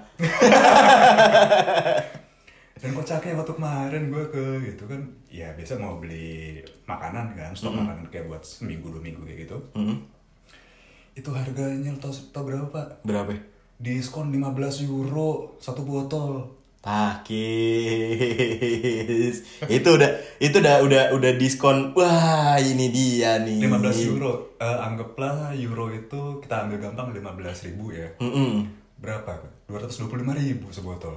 [2.81, 7.77] Dan kocaknya waktu kemarin gue ke gitu kan, ya biasa mau beli makanan kan, stok
[7.77, 9.61] makanan kayak buat seminggu dua minggu kayak gitu.
[9.77, 10.01] Hmm.
[11.13, 13.05] Itu harganya tau, tau berapa pak?
[13.05, 13.37] Berapa?
[13.77, 16.57] Diskon 15 euro satu botol.
[16.81, 17.37] Takis.
[19.77, 20.11] itu udah
[20.41, 21.93] itu udah udah udah diskon.
[21.93, 23.61] Wah, ini dia nih.
[23.61, 24.57] 15 euro.
[24.57, 28.09] Eh, anggaplah euro itu kita ambil gampang 15 ribu ya.
[28.25, 28.80] Mm-mm.
[29.01, 29.41] Berapa?
[29.73, 31.17] 225 ribu sebotol.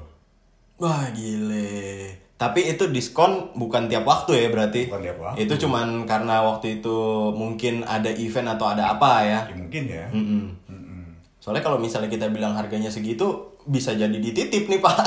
[0.79, 2.23] Wah, gile.
[2.39, 4.87] Tapi itu diskon bukan tiap waktu ya berarti?
[4.87, 5.37] Bukan tiap waktu.
[5.47, 6.97] Itu cuman karena waktu itu
[7.35, 9.39] mungkin ada event atau ada apa ya?
[9.47, 10.05] Ya mungkin ya.
[10.11, 10.43] Mm-mm.
[10.67, 11.03] Mm-mm.
[11.39, 14.95] Soalnya kalau misalnya kita bilang harganya segitu, bisa jadi dititip nih pak.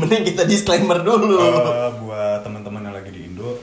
[0.00, 1.40] Mending kita disclaimer dulu.
[1.40, 3.60] Eh, buat teman-teman yang lagi di Indo,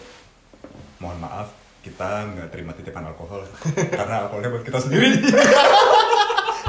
[1.02, 3.44] mohon maaf kita nggak terima titipan alkohol
[4.00, 5.18] karena alkoholnya buat kita sendiri.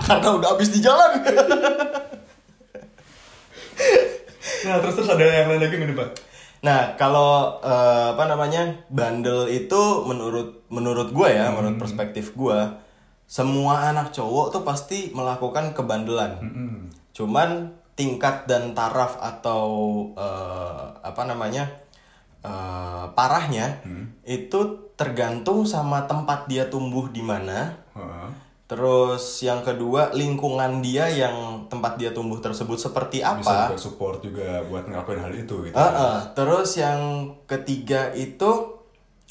[0.05, 1.11] Karena udah habis di jalan.
[4.65, 6.11] nah terus terus ada yang lain lagi nih pak.
[6.65, 12.57] Nah, kalau eh, apa namanya bandel itu menurut menurut gue ya, menurut perspektif gue,
[13.29, 16.41] semua anak cowok tuh pasti melakukan kebandelan.
[16.41, 16.89] Mm-mm.
[17.13, 19.69] Cuman tingkat dan taraf atau
[20.17, 21.69] eh, apa namanya
[22.41, 23.85] eh, parahnya
[24.25, 27.77] itu tergantung sama tempat dia tumbuh di mana.
[27.93, 28.44] Heeh.
[28.65, 33.69] Terus yang kedua lingkungan dia yang tempat dia tumbuh tersebut seperti Bisa apa?
[33.69, 35.77] juga support juga buat ngelakuin hal itu gitu.
[35.77, 36.17] Heeh.
[36.33, 37.01] Terus yang
[37.45, 38.81] ketiga itu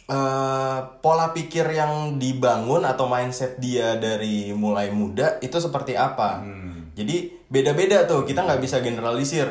[0.05, 6.45] eh, pola pikir yang dibangun atau mindset dia dari mulai muda itu seperti apa?
[6.45, 6.93] Hmm.
[6.93, 9.49] Jadi beda-beda tuh kita nggak bisa generalisir.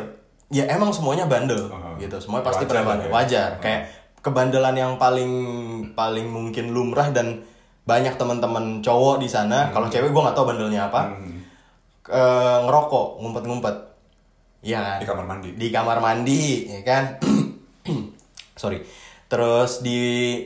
[0.52, 1.98] Ya emang semuanya bandel Aha.
[1.98, 2.22] gitu.
[2.22, 3.10] Semuanya pasti pernah bandel.
[3.10, 3.12] ya.
[3.18, 3.50] Wajar.
[3.58, 3.82] Kayak
[4.22, 5.32] kebandelan yang paling
[5.98, 7.42] paling mungkin lumrah dan
[7.82, 9.70] banyak teman-teman cowok di sana.
[9.74, 11.10] Kalau cewek gue nggak tahu bandelnya apa.
[11.10, 11.38] Hmm.
[12.06, 13.76] Eh, ngerokok, ngumpet-ngumpet.
[14.62, 14.98] Iya kan?
[15.02, 15.48] Di kamar mandi.
[15.58, 17.04] Di kamar mandi, ya kan?
[18.60, 18.78] Sorry.
[19.26, 20.00] Terus di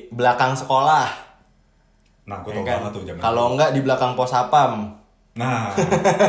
[0.08, 1.08] belakang sekolah.
[2.26, 2.76] Nah, gue ya tau kan?
[2.80, 3.52] banget tuh zaman Kalau dulu.
[3.54, 4.72] enggak di belakang pos sapam.
[5.36, 5.68] Nah,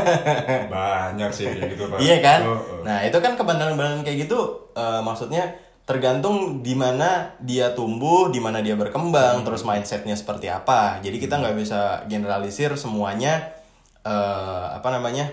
[0.73, 1.97] banyak sih gitu pak.
[2.03, 2.39] Iya kan?
[2.43, 2.81] Oh, oh.
[2.83, 4.39] Nah, itu kan kebandelan-kebandelan kayak gitu
[4.75, 5.47] eh, maksudnya
[5.87, 8.83] tergantung di mana dia tumbuh, di mana dia Hmm.
[8.83, 10.99] berkembang, terus mindsetnya seperti apa.
[10.99, 13.55] Jadi kita nggak bisa generalisir semuanya
[14.03, 15.25] eh, apa namanya?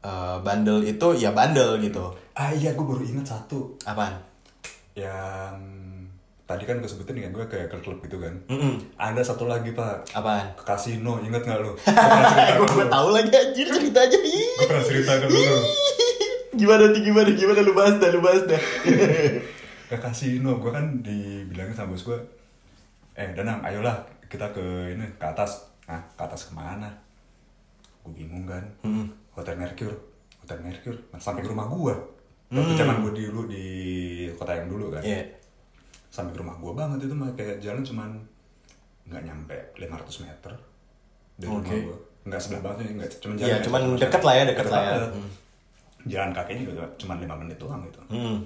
[0.00, 2.10] eh, bandel itu ya bandel gitu.
[2.32, 4.16] Ah iya, gue baru inget satu Apaan?
[4.92, 5.56] yang
[6.42, 8.34] tadi kan gue sebutin kan gue kayak klub gitu kan.
[8.46, 8.76] Mm-mm.
[8.94, 10.52] Ada satu lagi pak Apaan?
[10.52, 11.72] ke kasino, inget nggak lu?
[12.58, 14.18] Gue ke tahu lagi anjir cerita aja.
[14.18, 15.40] Gue pernah cerita ke lu.
[16.52, 18.92] gimana nih gimana gimana lu bahas dah lu bahas dah Ke
[19.98, 22.18] kasino, gue kan dibilangin sama bos gue,
[23.12, 24.62] eh Danang, ayolah kita ke
[24.92, 25.68] ini ke atas.
[25.84, 26.88] Nah, ke atas ke mana?
[28.00, 28.62] Gue bingung kan.
[29.32, 29.96] Hotel Mercure,
[30.40, 31.94] Hotel Mercure, nah, sampai ke rumah gue.
[32.52, 33.66] Waktu zaman gue dulu di
[34.36, 35.00] kota yang dulu kan.
[35.00, 35.24] Iya.
[36.12, 38.12] sampai ke rumah gua banget itu mah kayak jalan cuman
[39.08, 40.52] nggak nyampe 500 meter
[41.40, 41.76] dari rumah Oke.
[41.88, 41.96] gua
[42.28, 44.96] nggak sebelah banget nggak cuman Iya, jalan cuman aja, deket lah ya, deket lah ya.
[45.08, 45.30] Hmm.
[46.04, 48.36] jalan kakinya juga cuman 5 menit doang gitu hmm.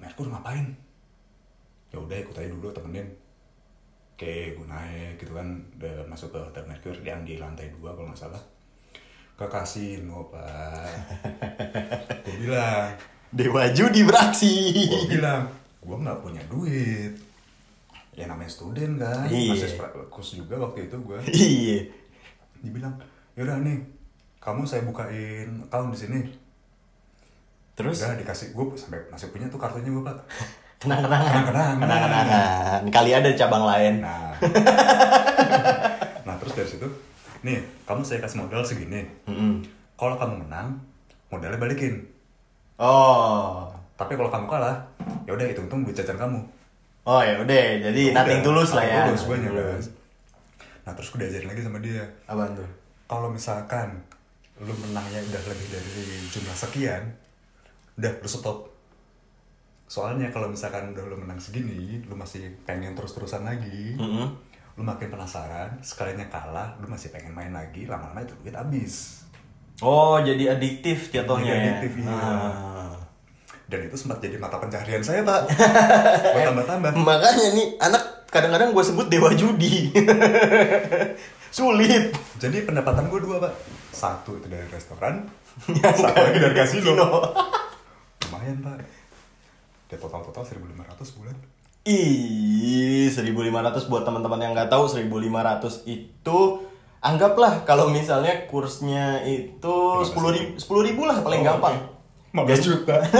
[0.00, 0.66] Merkur ngapain?
[1.92, 3.06] Ya udah ikut aja dulu temenin.
[4.16, 5.60] Oke gue naik gitu kan.
[5.76, 8.42] Udah masuk ke hotel Merkur yang di lantai dua kalau nggak salah.
[9.36, 10.88] Ke kasino pak.
[12.28, 12.92] Gue bilang.
[13.32, 14.84] Dewa judi beraksi.
[14.84, 15.48] Gue bilang
[15.80, 17.16] gue nggak punya duit.
[18.12, 19.24] Ya namanya student kan.
[19.32, 19.56] Iya.
[19.56, 19.80] masih
[20.12, 21.78] kos juga waktu itu gue iya.
[22.60, 22.92] Dibilang
[23.32, 23.80] yaudah nih
[24.40, 26.18] kamu saya bukain account di sini
[27.80, 27.96] terus?
[27.98, 30.16] Udah dikasih gue sampai masih punya tuh kartunya gue pak.
[30.76, 31.76] Kenang kenangan Kenang-kenangan.
[31.80, 33.94] kenang kenangan kali ada cabang lain.
[34.00, 34.32] Nah.
[36.22, 36.88] Nah terus dari situ
[37.40, 39.00] nih kamu saya kasih modal segini.
[39.24, 39.64] Mm-mm.
[39.96, 40.76] kalau kamu menang
[41.28, 42.04] modalnya balikin.
[42.76, 43.68] Oh.
[43.94, 44.76] Tapi kalau kamu kalah
[45.24, 46.40] ya udah hitung hitung duit jajan kamu.
[47.02, 49.00] Oh ya udah jadi nothing Udah, tulus lah ya.
[49.08, 49.86] tulus gue tulus.
[50.80, 52.04] nah terus gue diajarin lagi sama dia.
[52.24, 52.68] Apaan tuh?
[53.04, 54.00] Kalau misalkan
[54.60, 57.02] lu menangnya udah lebih dari jumlah sekian
[58.00, 58.58] udah lu stop.
[59.84, 63.94] Soalnya kalau misalkan udah lu menang segini lu masih pengen terus-terusan lagi.
[64.00, 64.48] Mm-mm.
[64.78, 69.20] lu makin penasaran sekalinya kalah lu masih pengen main lagi lama-lama itu duit habis.
[69.84, 71.72] Oh jadi adiktif jatuhnya Jadi ya?
[71.76, 72.12] adiktif, iya.
[72.16, 72.92] Ah.
[73.68, 75.52] dan itu sempat jadi mata pencaharian saya pak.
[76.34, 76.90] Buat tambah-tambah.
[76.96, 78.02] Makanya nih anak
[78.32, 79.92] kadang-kadang gue sebut dewa judi.
[81.56, 82.14] Sulit.
[82.40, 83.52] Jadi pendapatan gue dua pak.
[83.92, 85.28] Satu itu dari restoran
[85.76, 87.20] satu lagi dari kasino
[88.30, 88.78] lumayan pak
[89.90, 91.34] ya total total 1500 bulan
[91.82, 96.38] Ih, 1500 buat teman-teman yang nggak tahu 1500 itu
[97.02, 99.76] anggaplah kalau misalnya kursnya itu
[100.06, 101.76] 10 ribu, 10 ribu lah paling Oh, gampang.
[102.30, 102.94] 15 juta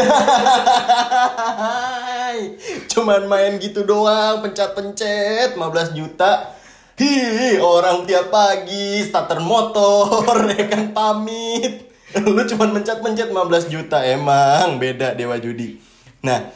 [2.95, 6.55] cuman main gitu doang, pencet-pencet 15 juta.
[6.95, 11.90] Hi, orang tiap pagi starter motor, ya kan pamit.
[12.27, 15.79] Lu cuman mencet-mencet 15 juta emang beda Dewa Judi.
[16.27, 16.51] Nah,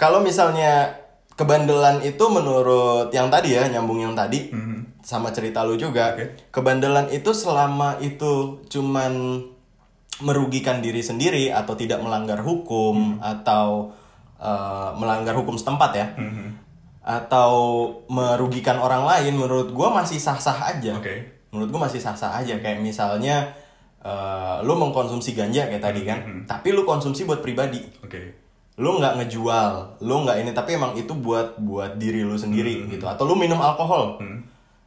[0.00, 0.96] kalau misalnya
[1.36, 4.48] kebandelan itu menurut yang tadi ya, nyambung yang tadi
[5.04, 6.16] sama cerita lu juga.
[6.16, 6.48] Oke.
[6.48, 9.44] Kebandelan itu selama itu cuman
[10.22, 13.90] merugikan diri sendiri atau tidak melanggar hukum atau
[14.38, 16.06] eh, melanggar hukum setempat ya
[17.04, 17.52] atau
[18.08, 21.44] merugikan orang lain menurut gua masih sah-sah aja Oke.
[21.52, 23.52] menurut gua masih sah-sah aja kayak misalnya
[24.04, 27.80] eh, lu mengkonsumsi ganja kayak tadi kan tapi lu konsumsi buat pribadi.
[28.04, 28.44] Oke.
[28.76, 33.08] Lu nggak ngejual lu nggak ini tapi emang itu buat buat diri lu sendiri gitu.
[33.08, 34.20] Atau lu minum alkohol.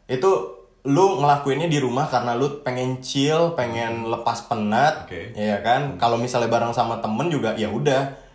[0.06, 0.56] Itu
[0.88, 5.36] lu ngelakuinnya di rumah karena lu pengen chill pengen lepas penat Oke.
[5.36, 6.00] ya kan?
[6.00, 8.28] Kalau misalnya bareng sama temen juga ya udah.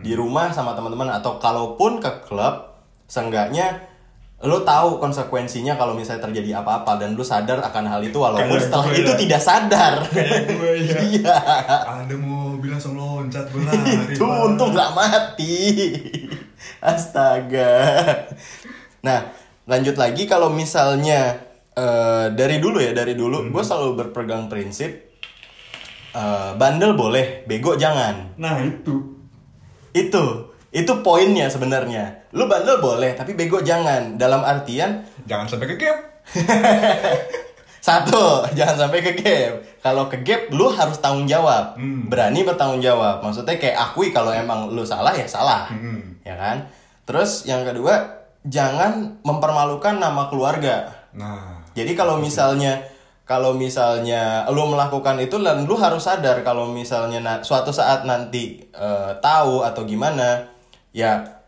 [0.00, 2.74] Di rumah sama teman-teman atau kalaupun ke klub
[3.06, 3.89] seenggaknya
[4.40, 8.64] lu tahu konsekuensinya kalau misalnya terjadi apa-apa dan lu sadar akan hal itu walaupun Kayak
[8.72, 9.18] setelah gue itu ya.
[9.20, 9.94] tidak sadar.
[10.08, 10.96] Kayak gue ya.
[11.12, 11.36] Iya.
[11.84, 15.56] Ada mobil langsung loncat gue lari itu untung nggak mati.
[16.80, 17.72] Astaga.
[19.04, 19.28] Nah
[19.68, 21.36] lanjut lagi kalau misalnya
[21.76, 24.88] eh, dari dulu ya dari dulu gue selalu berpegang prinsip
[26.16, 28.40] eh, bandel boleh bego jangan.
[28.40, 29.20] Nah itu.
[29.92, 35.76] Itu itu poinnya sebenarnya lu bandel boleh tapi bego jangan dalam artian jangan sampai ke
[35.76, 35.98] gap
[37.80, 39.52] Satu, jangan sampai ke gap.
[39.80, 41.80] Kalau ke gap, lu harus tanggung jawab.
[41.80, 42.12] Hmm.
[42.12, 43.24] Berani bertanggung jawab.
[43.24, 45.64] Maksudnya kayak akui kalau emang lu salah ya salah.
[45.72, 46.20] Hmm.
[46.20, 46.68] Ya kan?
[47.08, 50.92] Terus yang kedua, jangan mempermalukan nama keluarga.
[51.16, 52.84] nah Jadi kalau misalnya
[53.24, 58.60] kalau misalnya lu melakukan itu dan lu harus sadar kalau misalnya na- suatu saat nanti
[58.74, 60.50] eh, tahu atau gimana,
[60.90, 61.40] ya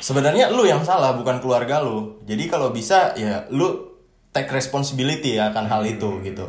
[0.00, 2.20] sebenarnya lu yang salah bukan keluarga lu.
[2.28, 3.94] Jadi kalau bisa ya lu
[4.34, 6.44] take responsibility ya akan hal itu gitu.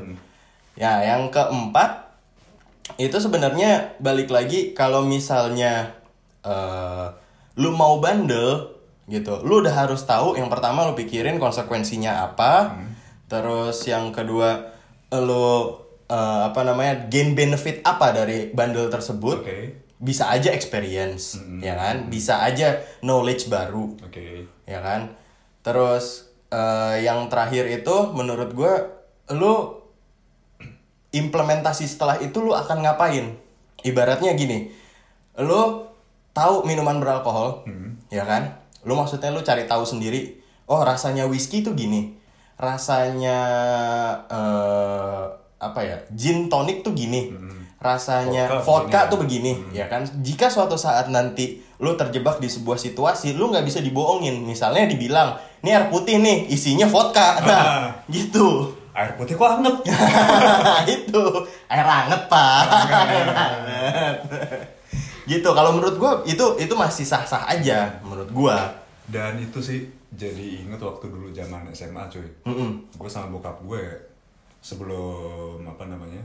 [0.75, 2.11] Ya, yang keempat
[2.99, 5.95] itu sebenarnya balik lagi kalau misalnya
[6.43, 7.07] eh
[7.55, 8.75] lu mau bandel
[9.07, 12.75] gitu, lu udah harus tahu yang pertama lu pikirin konsekuensinya apa.
[13.31, 14.75] Terus yang kedua
[15.15, 15.79] lu
[16.11, 19.47] eh, apa namanya gain benefit apa dari bandel tersebut.
[19.47, 19.84] Oke.
[20.05, 22.13] Bisa aja experience, ya kan?
[22.13, 24.45] Bisa aja knowledge baru oke.
[24.69, 25.17] ya kan?
[25.65, 28.73] Terus eh, yang terakhir itu menurut gue
[29.33, 29.81] lu
[31.09, 33.33] implementasi setelah itu lu akan ngapain?
[33.81, 34.69] Ibaratnya gini
[35.41, 35.83] lu
[36.31, 37.65] tahu minuman beralkohol
[38.13, 38.61] ya kan?
[38.85, 40.37] Lu maksudnya lu cari tahu sendiri
[40.69, 42.17] oh rasanya whisky tuh gini
[42.55, 43.39] rasanya
[44.31, 45.23] eh,
[45.59, 47.33] apa ya gin tonic tuh gini
[47.85, 49.11] rasanya Vodka vodka, begini.
[49.11, 50.01] tuh begini ya kan?
[50.19, 54.41] Jika suatu saat nanti lu terjebak di sebuah situasi lu nggak bisa dibohongin.
[54.41, 57.37] Misalnya dibilang ini air putih nih isinya vodka.
[57.45, 57.87] Nah Ah.
[58.07, 58.73] gitu.
[58.91, 59.75] Air putih kok anget?
[60.97, 61.23] Itu.
[61.67, 62.63] Air hangat pak.
[63.05, 64.15] Air hangat
[65.31, 65.49] gitu.
[65.51, 68.71] Kalau menurut gua itu itu masih sah sah aja menurut gua.
[69.05, 72.23] Dan itu sih jadi inget waktu dulu zaman SMA cuy.
[72.43, 72.87] Mm-mm.
[72.89, 73.83] gue sama bokap gue
[74.59, 76.23] sebelum apa namanya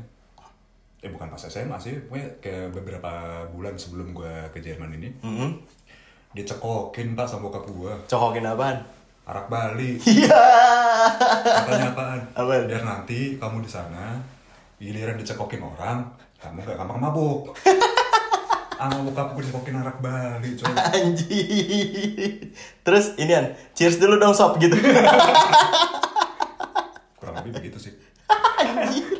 [1.01, 3.12] eh bukan pas SMA sih pokoknya kayak beberapa
[3.48, 5.09] bulan sebelum gue ke Jerman ini.
[5.24, 5.51] Mm-mm.
[6.31, 8.78] dicekokin pak sama bokap gue cokokin apaan?
[9.27, 9.98] Arak Bali.
[9.98, 10.31] Iya.
[11.43, 12.20] Katanya apaan?
[12.36, 12.68] Apaan?
[12.70, 14.14] biar nanti kamu di sana
[14.78, 16.05] giliran dicekokin orang
[16.39, 17.51] kamu gak gampang mabuk.
[18.81, 20.70] Sama bokap gue dicekokin arak Bali coy.
[20.70, 22.55] Anjir.
[22.85, 24.77] Terus inian cheers dulu dong sob gitu.
[27.16, 27.93] Kurang lebih begitu sih